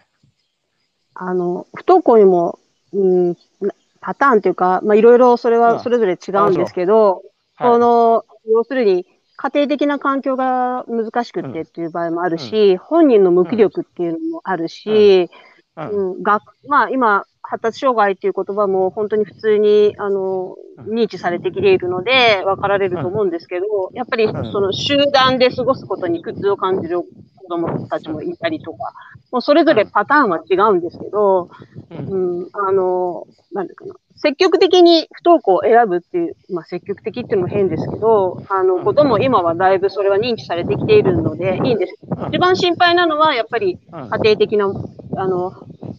[1.13, 2.59] あの、不登校にも、
[2.93, 3.29] うん、
[3.61, 5.63] なパターンというか、まあ、いろいろそれうん。
[5.63, 7.21] はそれぞれ違うんですけど、
[7.55, 7.71] はい。
[7.71, 9.05] その、要するに、
[9.37, 15.29] 家庭的な環境が難しくってっていう場合もあるし、本人の無気力っていうのもあるし、
[15.75, 16.11] うん。
[16.13, 20.55] うん、学まあ今、発達障害っていう言葉も本当に普通に、あの、
[20.87, 24.51] 認知されてきているので、分かられると思うんですけど、やっぱりうん。
[24.53, 27.07] その集団で過ごすことに苦痛を感じる子
[27.49, 28.93] 供たちもいたりとか、
[29.33, 31.49] もうそれぞれパターンは違うんですけど、
[31.89, 32.39] うん。
[32.39, 33.95] うん、あの、なんうかな。
[34.21, 41.95] 積極的に不登校を選ぶっていう、まあ積極的っていうのも変ですけど、あの、ことも今はだいぶそれは認知されてきているので、いいんです。
[42.29, 44.09] 一番心配なのは、やっぱりうん。
[44.09, 44.71] 家庭的な、
[45.17, 45.51] あの、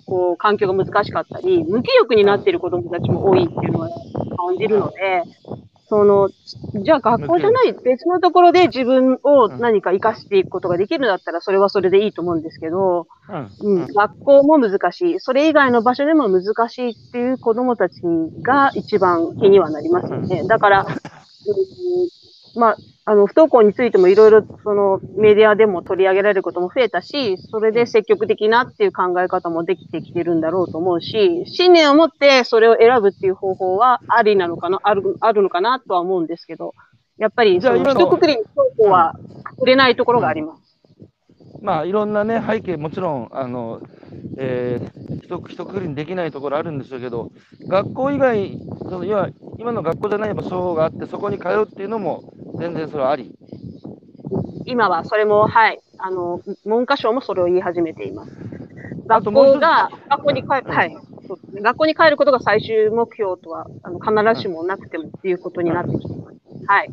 [0.06, 3.88] こう、環境が難しかったり、無気力になっている子供たちも多いっていうのは
[4.36, 5.22] 感じるので、
[5.92, 6.30] その、
[6.82, 13.52] じゃあ学校じゃない別のところで自分を何か活かしていくことができるんだったら、それはそれでいいと思うんですけど、うん。
[13.60, 15.20] うん、学校も難しい。
[15.20, 18.00] それ以外の場所でも難しいっていう子供たち
[18.42, 20.44] が一番気にはなりますよね。
[20.48, 20.86] だから、
[22.56, 36.74] うん、まあ、あの、不登校についてもいろいろ、その、メディアでも取り上げられることも増えたし、それで積極的なっていう考え方もできてきてるんだろうと思うし、信念を持ってそれを選ぶっていう方法はありなのかな、ある、あるのかなとは思うんですけど、
[37.18, 39.14] やっぱり、その、一括りに不登校は
[39.58, 40.62] 隠れないところがあります。
[41.60, 43.80] まあ、いろんなね、背景、もちろん、あの、
[44.36, 47.30] えー、一一括りにできないところあるんでしょうけど、
[47.68, 49.28] 学校以外、その今
[49.58, 53.34] 今の学校じゃない場所があって、そこに通うっていうのも、全然それはあり
[54.66, 58.32] 今はそれも、はい、あの、文科省もそれを言い始めています。
[59.06, 60.96] 学校が、学校に帰る、はい。
[61.60, 66.38] 学校に帰ることが最終目標とは、あの必ずしもなくてもっていうことになってきています。
[66.66, 66.90] はい。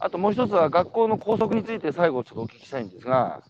[0.00, 3.42] あともう一つは、学校の校則について最後ちょっとお聞きしたいんですが、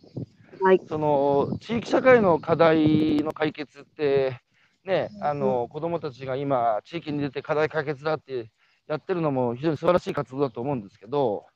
[0.62, 4.40] はい、その地域社会の課題の解決って、
[4.84, 8.50] ね、あの子どもたちが今、地域に出て課題解決だって
[8.86, 11.46] やってるのも非常に素晴らしい活動だと思うんですけど、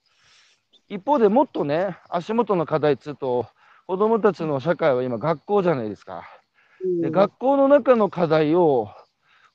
[0.89, 3.47] 一方でもっとね、足元の課題っつうと、
[3.87, 6.25] 子どもたちの社会は今、学校じゃないですか。
[7.03, 8.89] で学校の中の課題を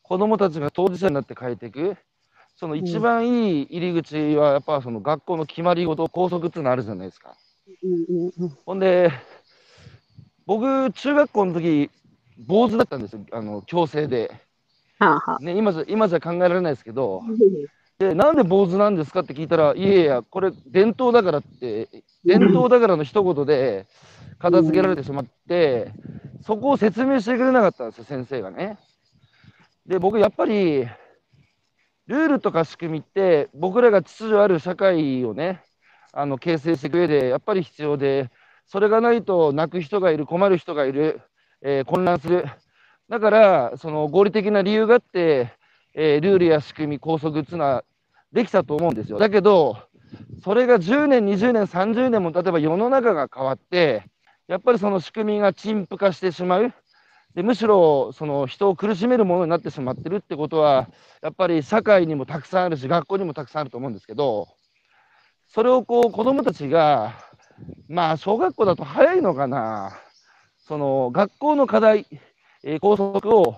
[0.01, 1.95] 子どもたちが当事者になって変えていく。
[2.55, 7.35] その一番いい入り口は、やっぱその学校の決まり事、校則っていうのあるじゃないですか。
[8.65, 9.11] ほんで、
[10.45, 11.89] 僕、中学校の時
[12.47, 14.31] 坊主だったんですよ、あの強制で。
[14.99, 17.21] はあはあ、ね、今じゃ今じゃ考えられないですけど、
[17.99, 21.89] でなんで坊主なんですかって聞いたら、いやいや、これ伝統だからって、
[22.23, 23.87] 伝統だからの一言で
[24.39, 25.91] 片付けられてしまって、
[26.41, 28.77] そこを説明してくれなかったんですよ、先生がね。
[29.85, 30.85] で、僕、やっぱり、
[32.07, 35.61] ルールとか仕組みって、僕らが秩序ある社会をね、
[36.11, 38.29] あの形成していく上で、やっぱり必要で、
[38.65, 41.21] それがないと泣く人がいる、困る人がいる、
[41.61, 42.45] えー、混乱する。
[43.09, 45.53] だから、その合理的な理由があって、
[45.93, 47.83] えー、ルールや仕組み、拘束っていうのは
[48.31, 49.19] できたと思うんですよ。
[49.19, 49.77] だけど、
[50.43, 54.03] それが10年、20年、30年も例えば世の中が変わって、
[54.47, 56.73] やっぱりその仕組みが陳腐化してしまう。
[57.35, 60.87] でむしろその人を苦しめるものになってしまってるってことは
[61.21, 64.47] やっぱり社会にもたくさんあるし学校にもたくさんあると思うんですけど
[65.47, 67.15] それをこう子どもたちが
[67.87, 69.97] まあ小学校だと早いのかな
[70.67, 72.05] その学校の課題、
[72.63, 73.55] えー、校則を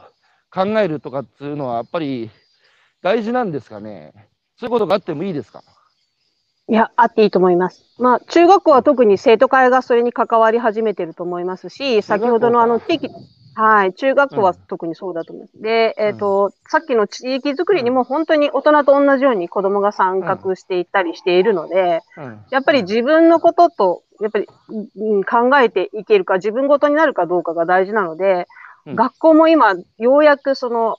[0.53, 2.30] 考えるとかっていうのはやっぱり
[3.01, 4.14] 大事なんですかね？
[4.58, 5.64] そういうことがあってもいいですか？
[6.68, 7.84] いや、あっていいと思います。
[7.99, 13.10] まあ、中学校は特に生徒会がそれに関わり始めてると思いますし、先ほどのあの地域、
[13.53, 15.56] はい、中学校は特にそうだと思います。
[15.58, 24.47] うん、で、えっ、ー、と、さっきの地域づくりにも本当に大人と同じように子供が参画していったりしているので、うん、やっぱり自分のことと、やっぱり、
[24.95, 28.47] うん、考えていけるか、自分ごとになるかどうかが大事なので、
[28.86, 30.98] 学校も今、ようやくその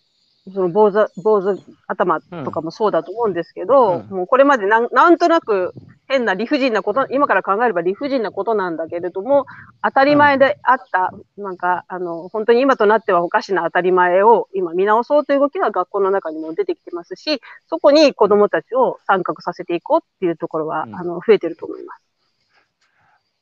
[0.53, 5.75] その坊主、坊主頭とかもそうだと思うんですけど、うん、もうこれまでなんなんとなく
[6.07, 9.47] 変な理不尽なこと、今から考えれば理不尽なことなんだけれども、
[9.83, 22.03] 当たり前であった、うん、なんか、あの、本当に今となってはおかしな当たり前を今見直そうという動きは学校の中にも出てきてますし、そこに子供たちを参画させていこうっていうところは、うん、あの、増えてると思います。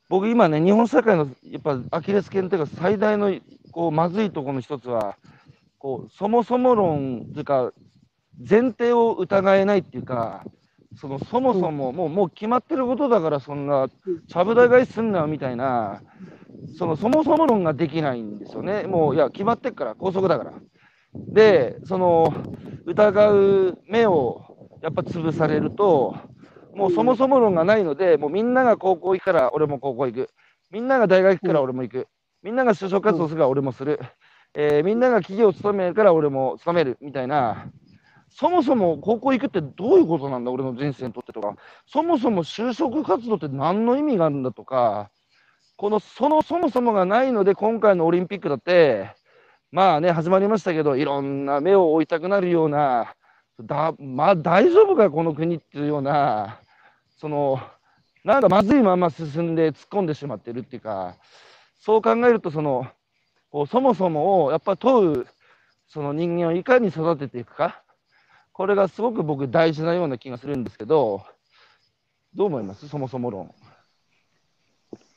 [0.08, 3.30] 僕今ね、日本社会のやっぱアキレス腱というか最大の
[3.74, 5.16] こうまずいところの一つは、
[5.78, 7.72] こうそもそも論というか
[8.38, 10.44] 前提を疑えないっていうか
[10.96, 13.88] そのそもそももうもう決まってることだからそんな
[14.28, 16.00] ちゃぶ台返しすんなみたいな
[16.78, 18.84] そのそもそも論ができないんですよね。
[18.84, 20.52] もういや決まってっから高速だから。
[21.14, 22.32] でその
[22.86, 24.42] 疑う目を
[24.82, 26.16] やっぱ潰されると
[26.74, 30.30] もうそもそも論がないのでもうみんなが高校行くから俺も高校行く。
[30.70, 32.08] みんなが大学行くから俺も行く
[32.44, 33.98] みんなが就職活動するから俺もする。
[34.52, 37.66] えー、みんなが企業を勤めるから俺も勤めるみたいな、
[38.28, 45.10] そもそも高校行くってどういうことなんだ、俺の人生にとってとか、そもそも就職活動って何の意味があるんだとか、
[45.76, 49.10] このそのそもそもがないので、今回のオリンピックだって、
[49.72, 53.14] まあね、始まりましたけど、いろんな目を追いたくなるような、
[53.58, 56.60] だまあ大丈夫か、この国っていうような、
[57.16, 57.58] その、
[58.22, 61.16] なんかまずいまま進んで突っ込んでしまってるっていうか、
[61.84, 62.86] そう考えると、その、
[63.50, 65.26] こうそもそもをやっぱ問う
[65.86, 67.82] その人間をいかに育てていくか
[68.52, 71.22] これがすごく僕大事なような気がするんですけど
[72.34, 72.88] どう思います？
[72.88, 73.54] そもそも論。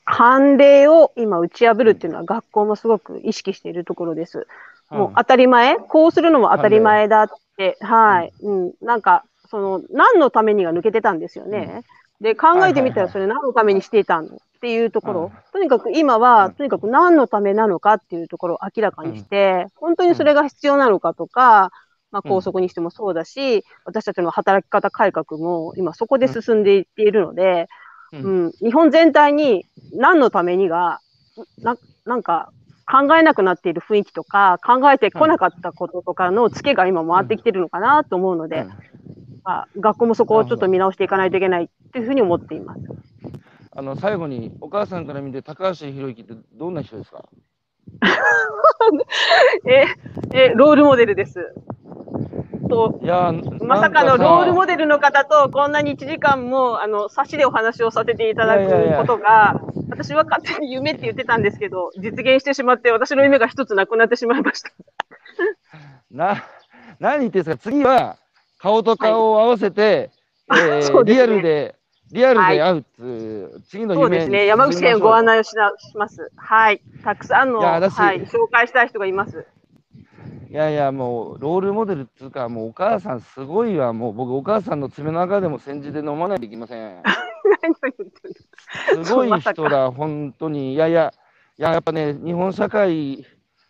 [0.04, 4.46] 判例を今打ち破るっていうのは学校もすごく意識しているところです。
[4.90, 11.82] もう当たり前、こうするのも当たり前だって、はい、うん、なんか、その、何のためにが抜けてたんですよね。
[12.22, 14.38] で、考えてみたらそれ何のためにしていたの？
[14.58, 21.70] っていうところ、とにかく今は、とにかく何のためなのかっていうところを明らかにして、本当にそれが必要なのかとか、
[22.10, 27.68] まあ、校則にしてもそうだし、私たちの働き方改革も今そこで進んでいっているので、
[28.12, 31.00] うん、日本全体に何のためにが、
[31.58, 32.50] ななんか
[32.90, 38.66] 考えなくなっている雰囲気とか、考えてこなかったこととかのツケが今回ってきてるのかなと思うので、
[39.44, 42.80] まあ、学校もそこをちょっと見直していかないといけないっていうふうに思っています。
[43.78, 47.24] あの最後にお母さんから見て高橋宏之ってどんな人ですか？
[49.64, 49.84] え、
[50.34, 51.54] え、ロールモデルです。
[52.68, 59.60] と、いやまさかのロールモデルの方とこんなに1時間もあの差しでお話をさせていただくことが、
[59.90, 64.70] 私は勝手に夢って言ってたんですけど、実現してしまって、私の夢が一つなくなってしまいました。
[66.10, 66.42] な
[66.98, 67.58] 何言ってんですか？
[67.58, 68.16] 次は
[68.58, 70.10] 顔と顔を合わせて、
[70.48, 70.60] はい。
[70.62, 71.77] えーリアルで
[72.12, 76.30] リアルで会うっつう、次のそうですね、山口県ご案内をしなします。
[76.36, 79.46] はい、たくさんの、はい、紹介したい人がいます。
[80.50, 83.92] いやいやもうロールモデルっつうかもうお母さんすごいわ。
[83.92, 87.02] もう僕お母さんの爪の中でも煎じて飲まないといけません。
[89.04, 90.72] すごい人だ本当に。
[90.72, 91.12] いやいや
[91.58, 93.26] いややっぱね日本社会い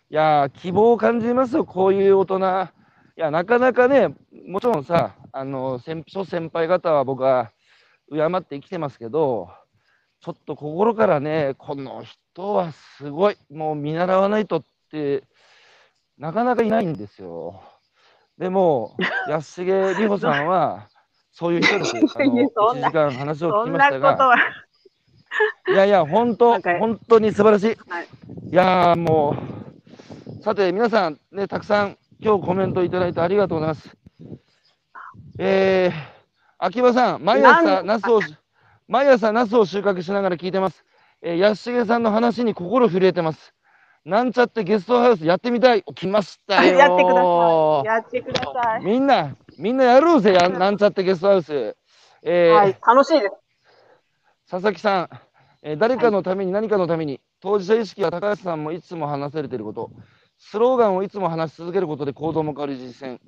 [0.09, 2.69] や希望を感じますよこういう大人。
[3.17, 4.15] いやなかなかね
[4.47, 7.51] もちろんさあの先諸先輩方は僕は
[8.11, 9.51] 敬って生きてますけど
[10.21, 15.25] ちょっと心からねこの人はすごいもう見習わないとって
[16.19, 17.63] なかなかいないんですよ。
[18.39, 18.97] でも
[19.29, 20.89] 安重美穂さんは
[21.33, 21.97] そういう人です。
[22.17, 24.37] あのいやそん1な時間話を聞きましたが。
[25.69, 27.77] いやいや、本当本当に素晴らしい。
[27.89, 28.09] はい
[28.51, 29.37] いやーも
[30.41, 33.97] う、さて、皆さん、ね、たくさん今日コメントいただいてありがとうございます。
[35.39, 36.18] えー、
[36.59, 38.21] 秋葉さん、毎朝、ナスを、
[38.89, 40.85] 毎朝、ナスを収穫しながら聞いてます。
[41.23, 43.55] えー、安重さんの話に心震えてます。
[44.05, 45.85] なんちゃってゲストハウスやってみたい。
[45.85, 46.79] 来ましたよー。
[46.79, 47.85] やってください。
[47.85, 48.85] やってください。
[48.85, 51.77] みんな、みんなやろうぜ、やなんちゃってゲストハウス。
[52.23, 53.33] えーはい、楽しいです。
[54.51, 55.09] 佐々木さん、
[55.63, 59.91] えー誰かのために何かのために、当事者意識は高橋さんもいつも話されていること、
[60.39, 63.21] スローガンをいつも話し続けることで行動も変わる実践、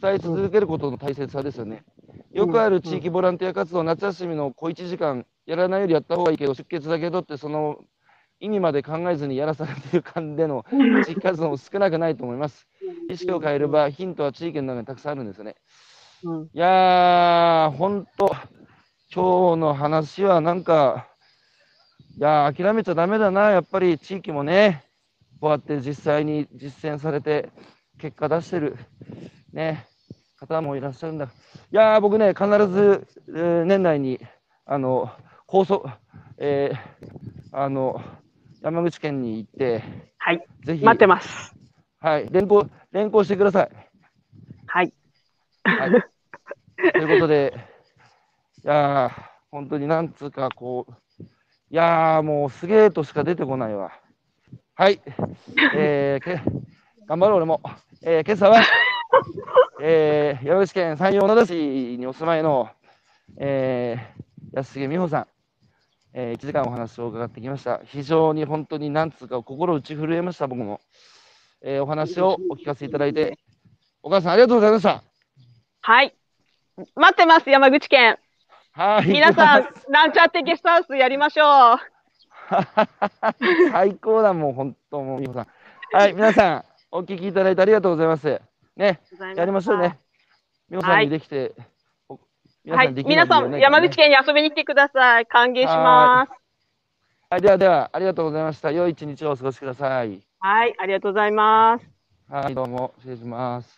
[0.00, 1.84] 伝え続けることの大切さですよね。
[2.32, 7.78] よくある地域ボランティア活動、夏休みの小1時間、やらないよりやった方がいいけど、出血だけ取って、その
[8.40, 10.64] 意味まで考えずにやらされている感での
[11.04, 12.66] 地域活動も少なくないと思います。
[13.08, 15.56] 意識を変えれば、ヒントは地域の中にたくさんあるんですよね。
[16.22, 16.42] うん。
[16.52, 18.34] いやー、ほんと、
[19.12, 21.08] 今日の話はなんか、
[22.18, 24.84] いやー、諦めちゃだめだな、やっぱり地域もね、
[25.40, 27.50] こうやって実際に実践されて、
[27.98, 28.76] 結果出してる、
[29.52, 29.86] ね、
[30.38, 31.24] 方もいらっしゃるんだ。
[31.26, 31.28] い
[31.70, 34.20] やー、僕ね、必ず、えー年内に、
[34.66, 35.10] あの、
[35.46, 35.88] 高速、
[36.38, 37.18] えー
[37.52, 38.00] あの、
[38.60, 39.82] 山口県に行って、
[40.18, 41.54] はい、ぜひ、待ってます。
[42.00, 43.70] はい、連行、連行してください。
[44.66, 44.92] はい。
[45.64, 45.90] はい。
[46.92, 47.54] ということで、
[48.64, 49.10] いやー、
[49.50, 51.26] 本当になんつうか、こう、い
[51.70, 53.92] やー、もうすげーとしか出てこないわ。
[54.74, 55.00] はい。
[55.74, 56.40] えー、け
[57.06, 57.60] 頑張ろう、俺も。
[58.02, 58.62] えー、今朝は、
[59.80, 61.54] えー、山口県山陽小野田市
[61.98, 62.68] にお住まいの、
[63.38, 65.26] えー、安重美穂さん、
[66.12, 67.80] えー、1時間お話を伺ってきました。
[67.84, 70.80] 非常に本当になんつうか、心打ち震えました、僕も。
[71.62, 73.38] えー、お話をお聞かせいただいて、
[74.02, 75.02] お母さんありがとうございました。
[75.80, 76.14] はい。
[76.94, 78.18] 待ってます、山口県。
[78.72, 79.08] はい。
[79.08, 81.78] 皆さん、なんちゃってゲストハウスやりましょう。
[83.72, 85.96] 最高だ、もう本当、もう美穂さん。
[85.96, 88.40] はい、皆さん、お聞きいただいてありがとうございます。
[88.78, 89.00] ね、
[89.36, 89.98] やりましょうね。。
[90.70, 91.52] 美穂さんにできて、
[92.68, 95.26] はい、皆さん、山口県に遊びに来てください。
[95.26, 96.32] 歓迎します。
[97.28, 98.70] はい、ではでは、ありがとうございました。
[98.70, 100.20] 良い一日をお過ごしください。
[100.38, 101.90] はい、ありがとうございます。
[102.30, 103.76] はい、どうも、失礼します。